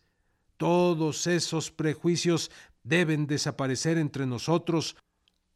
todos 0.57 1.27
esos 1.27 1.71
prejuicios 1.71 2.51
deben 2.83 3.27
desaparecer 3.27 3.97
entre 3.97 4.25
nosotros, 4.25 4.95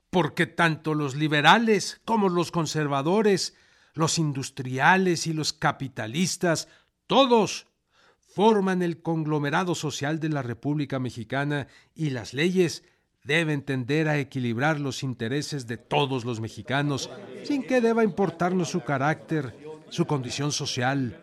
porque 0.09 0.45
tanto 0.45 0.93
los 0.93 1.15
liberales 1.15 2.01
como 2.05 2.29
los 2.29 2.51
conservadores, 2.51 3.55
los 3.93 4.19
industriales 4.19 5.27
y 5.27 5.33
los 5.33 5.53
capitalistas, 5.53 6.67
todos 7.07 7.67
forman 8.19 8.81
el 8.81 9.01
conglomerado 9.01 9.75
social 9.75 10.19
de 10.19 10.29
la 10.29 10.41
República 10.41 10.99
Mexicana 10.99 11.67
y 11.93 12.11
las 12.11 12.33
leyes 12.33 12.83
deben 13.23 13.62
tender 13.62 14.07
a 14.07 14.17
equilibrar 14.17 14.79
los 14.79 15.03
intereses 15.03 15.67
de 15.67 15.77
todos 15.77 16.25
los 16.25 16.39
mexicanos, 16.39 17.10
sin 17.43 17.63
que 17.63 17.81
deba 17.81 18.03
importarnos 18.03 18.69
su 18.69 18.81
carácter, 18.81 19.55
su 19.89 20.05
condición 20.05 20.51
social. 20.51 21.21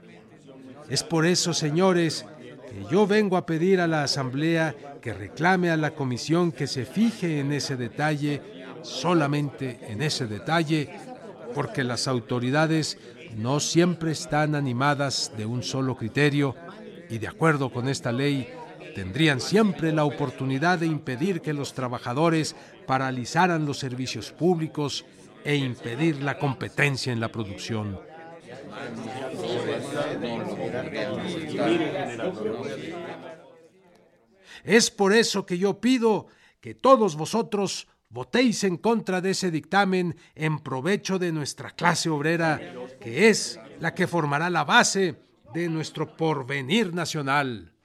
Es 0.89 1.03
por 1.03 1.27
eso, 1.27 1.53
señores, 1.53 2.25
que 2.69 2.85
yo 2.91 3.07
vengo 3.07 3.37
a 3.37 3.47
pedir 3.47 3.81
a 3.81 3.89
la 3.89 4.05
Asamblea 4.05 4.75
que 5.03 5.13
reclame 5.13 5.71
a 5.71 5.77
la 5.77 5.95
Comisión 5.95 6.53
que 6.53 6.67
se 6.67 6.85
fije 6.85 7.41
en 7.41 7.53
ese 7.53 7.77
detalle, 7.77 8.43
solamente 8.83 9.81
en 9.89 10.03
ese 10.03 10.27
detalle, 10.27 10.91
porque 11.55 11.83
las 11.83 12.07
autoridades 12.07 12.99
no 13.37 13.59
siempre 13.59 14.13
están 14.13 14.55
animadas 14.55 15.33
de 15.37 15.47
un 15.47 15.63
solo 15.63 15.97
criterio 15.97 16.55
y 17.11 17.19
de 17.19 17.29
acuerdo 17.29 17.71
con 17.71 17.89
esta 17.89 18.13
ley 18.13 18.49
tendrían 18.99 19.41
siempre 19.41 19.93
la 19.93 20.05
oportunidad 20.05 20.81
de 20.81 20.87
impedir 20.87 21.41
que 21.41 21.53
los 21.53 21.73
trabajadores 21.73 22.57
paralizaran 22.85 23.65
los 23.65 23.79
servicios 23.79 24.33
públicos 24.33 25.05
e 25.45 25.55
impedir 25.55 26.21
la 26.21 26.37
competencia 26.37 27.13
en 27.13 27.21
la 27.21 27.31
producción. 27.31 28.01
Es 34.65 34.91
por 34.91 35.13
eso 35.13 35.47
que 35.47 35.59
yo 35.59 35.81
pido 35.81 36.27
que 36.61 36.75
todos 36.75 37.15
vosotros 37.15 37.87
votéis 38.09 38.65
en 38.65 38.79
contra 38.79 39.21
de 39.21 39.31
ese 39.31 39.53
dictamen 39.53 40.17
en 40.35 40.59
provecho 40.59 41.21
de 41.21 41.31
nuestra 41.31 41.71
clase 41.71 42.11
obrera, 42.11 42.61
que 43.01 43.29
es 43.29 43.61
la 43.79 43.95
que 43.95 44.09
formará 44.09 44.51
la 44.51 44.65
base 44.65 45.15
de 45.55 45.69
nuestro 45.69 46.17
porvenir 46.17 46.93
nacional. 46.93 47.78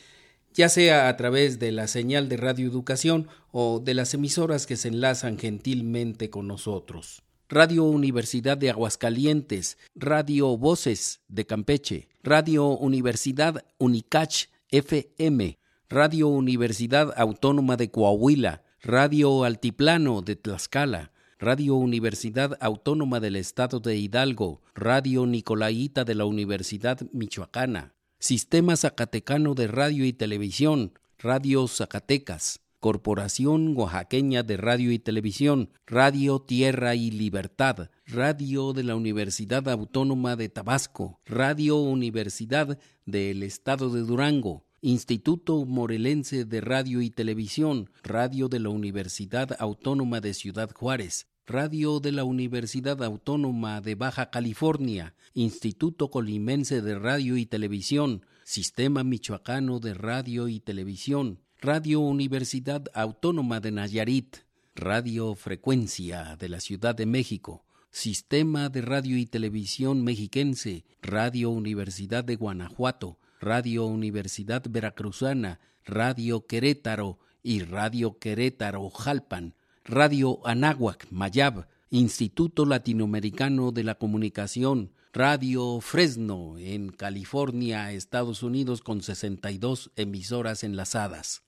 ya 0.53 0.69
sea 0.69 1.09
a 1.09 1.17
través 1.17 1.59
de 1.59 1.71
la 1.71 1.87
señal 1.87 2.27
de 2.27 2.37
Radio 2.37 2.67
Educación 2.67 3.27
o 3.51 3.79
de 3.79 3.93
las 3.93 4.13
emisoras 4.13 4.65
que 4.65 4.77
se 4.77 4.87
enlazan 4.87 5.37
gentilmente 5.37 6.29
con 6.29 6.47
nosotros. 6.47 7.21
Radio 7.49 7.83
Universidad 7.83 8.57
de 8.57 8.69
Aguascalientes, 8.69 9.77
Radio 9.95 10.57
Voces 10.57 11.21
de 11.27 11.45
Campeche, 11.45 12.07
Radio 12.23 12.67
Universidad 12.67 13.65
Unicach 13.77 14.45
FM, 14.69 15.57
Radio 15.89 16.27
Universidad 16.27 17.11
Autónoma 17.17 17.75
de 17.75 17.89
Coahuila, 17.89 18.63
Radio 18.81 19.43
Altiplano 19.43 20.21
de 20.21 20.35
Tlaxcala, 20.35 21.11
Radio 21.41 21.75
Universidad 21.75 22.57
Autónoma 22.59 23.21
del 23.21 23.37
Estado 23.37 23.79
de 23.79 23.95
Hidalgo, 23.95 24.61
Radio 24.75 25.25
Nicolaita 25.25 26.03
de 26.03 26.13
la 26.13 26.25
Universidad 26.25 26.99
Michoacana, 27.13 27.93
Sistema 28.19 28.75
Zacatecano 28.75 29.55
de 29.55 29.67
Radio 29.67 30.05
y 30.05 30.11
Televisión, 30.11 30.99
Radio 31.17 31.65
Zacatecas, 31.69 32.59
Corporación 32.81 33.73
Oaxaqueña 33.77 34.43
de 34.43 34.57
Radio 34.57 34.91
y 34.91 34.99
Televisión, 34.99 35.69
Radio 35.87 36.39
Tierra 36.39 36.95
y 36.95 37.09
Libertad, 37.09 37.89
Radio 38.05 38.73
de 38.73 38.83
la 38.83 38.97
Universidad 38.97 39.69
Autónoma 39.69 40.35
de 40.35 40.49
Tabasco, 40.49 41.21
Radio 41.25 41.77
Universidad 41.77 42.77
del 43.05 43.43
Estado 43.43 43.89
de 43.91 44.01
Durango, 44.01 44.65
Instituto 44.81 45.65
Morelense 45.65 46.45
de 46.45 46.61
Radio 46.61 47.01
y 47.01 47.09
Televisión, 47.09 47.89
Radio 48.01 48.47
de 48.47 48.59
la 48.59 48.69
Universidad 48.69 49.57
Autónoma 49.59 50.21
de 50.21 50.33
Ciudad 50.33 50.71
Juárez, 50.73 51.27
Radio 51.45 51.99
de 51.99 52.13
la 52.13 52.23
Universidad 52.23 53.03
Autónoma 53.03 53.81
de 53.81 53.95
Baja 53.95 54.29
California, 54.29 55.15
Instituto 55.33 56.09
Colimense 56.09 56.81
de 56.81 56.97
Radio 56.97 57.35
y 57.35 57.45
Televisión, 57.45 58.25
Sistema 58.45 59.03
Michoacano 59.03 59.81
de 59.81 59.95
Radio 59.95 60.47
y 60.47 60.61
Televisión, 60.61 61.41
Radio 61.59 61.99
Universidad 61.99 62.85
Autónoma 62.93 63.59
de 63.59 63.71
Nayarit, 63.71 64.37
Radio 64.75 65.35
Frecuencia 65.35 66.37
de 66.37 66.47
la 66.47 66.61
Ciudad 66.61 66.95
de 66.95 67.05
México, 67.05 67.65
Sistema 67.91 68.69
de 68.69 68.81
Radio 68.81 69.17
y 69.17 69.25
Televisión 69.25 70.05
Mexiquense, 70.05 70.85
Radio 71.01 71.49
Universidad 71.49 72.23
de 72.23 72.37
Guanajuato, 72.37 73.17
Radio 73.39 73.85
Universidad 73.85 74.63
Veracruzana, 74.69 75.59
Radio 75.85 76.45
Querétaro 76.45 77.19
y 77.41 77.61
Radio 77.61 78.19
Querétaro 78.19 78.89
Jalpan, 78.89 79.55
Radio 79.85 80.45
Anáhuac 80.45 81.07
Mayab, 81.09 81.67
Instituto 81.89 82.65
Latinoamericano 82.65 83.71
de 83.71 83.83
la 83.83 83.95
Comunicación, 83.95 84.91
Radio 85.13 85.79
Fresno 85.81 86.57
en 86.59 86.89
California, 86.89 87.91
Estados 87.93 88.43
Unidos, 88.43 88.81
con 88.81 89.01
62 89.01 89.91
emisoras 89.95 90.63
enlazadas. 90.63 91.41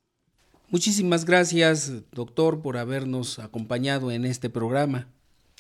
Muchísimas 0.69 1.25
gracias, 1.25 1.91
doctor, 2.11 2.61
por 2.61 2.77
habernos 2.77 3.37
acompañado 3.39 4.09
en 4.09 4.25
este 4.25 4.49
programa. 4.49 5.09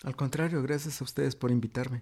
Al 0.03 0.15
contrario, 0.15 0.63
gracias 0.63 1.01
a 1.01 1.03
ustedes 1.03 1.35
por 1.35 1.51
invitarme. 1.51 2.01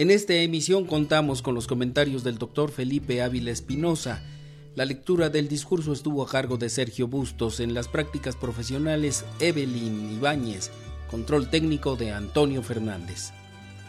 En 0.00 0.10
esta 0.10 0.32
emisión 0.32 0.86
contamos 0.86 1.42
con 1.42 1.54
los 1.54 1.66
comentarios 1.66 2.24
del 2.24 2.38
doctor 2.38 2.70
Felipe 2.70 3.20
Ávila 3.20 3.50
Espinosa. 3.50 4.22
La 4.74 4.86
lectura 4.86 5.28
del 5.28 5.46
discurso 5.46 5.92
estuvo 5.92 6.22
a 6.22 6.26
cargo 6.26 6.56
de 6.56 6.70
Sergio 6.70 7.06
Bustos 7.06 7.60
en 7.60 7.74
las 7.74 7.86
prácticas 7.86 8.34
profesionales 8.34 9.26
Evelyn 9.40 10.14
Ibáñez, 10.14 10.70
control 11.10 11.50
técnico 11.50 11.96
de 11.96 12.12
Antonio 12.12 12.62
Fernández. 12.62 13.32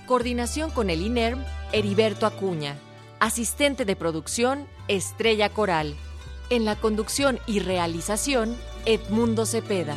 Coordinación 0.06 0.72
con 0.72 0.90
el 0.90 1.02
INERM, 1.02 1.46
Heriberto 1.72 2.26
Acuña. 2.26 2.76
Asistente 3.22 3.86
de 3.86 3.96
producción, 3.96 4.68
Estrella 4.90 5.48
Coral. 5.48 5.96
En 6.50 6.66
la 6.66 6.76
conducción 6.76 7.40
y 7.48 7.60
realización, 7.60 8.58
Edmundo 8.86 9.46
Cepeda. 9.46 9.96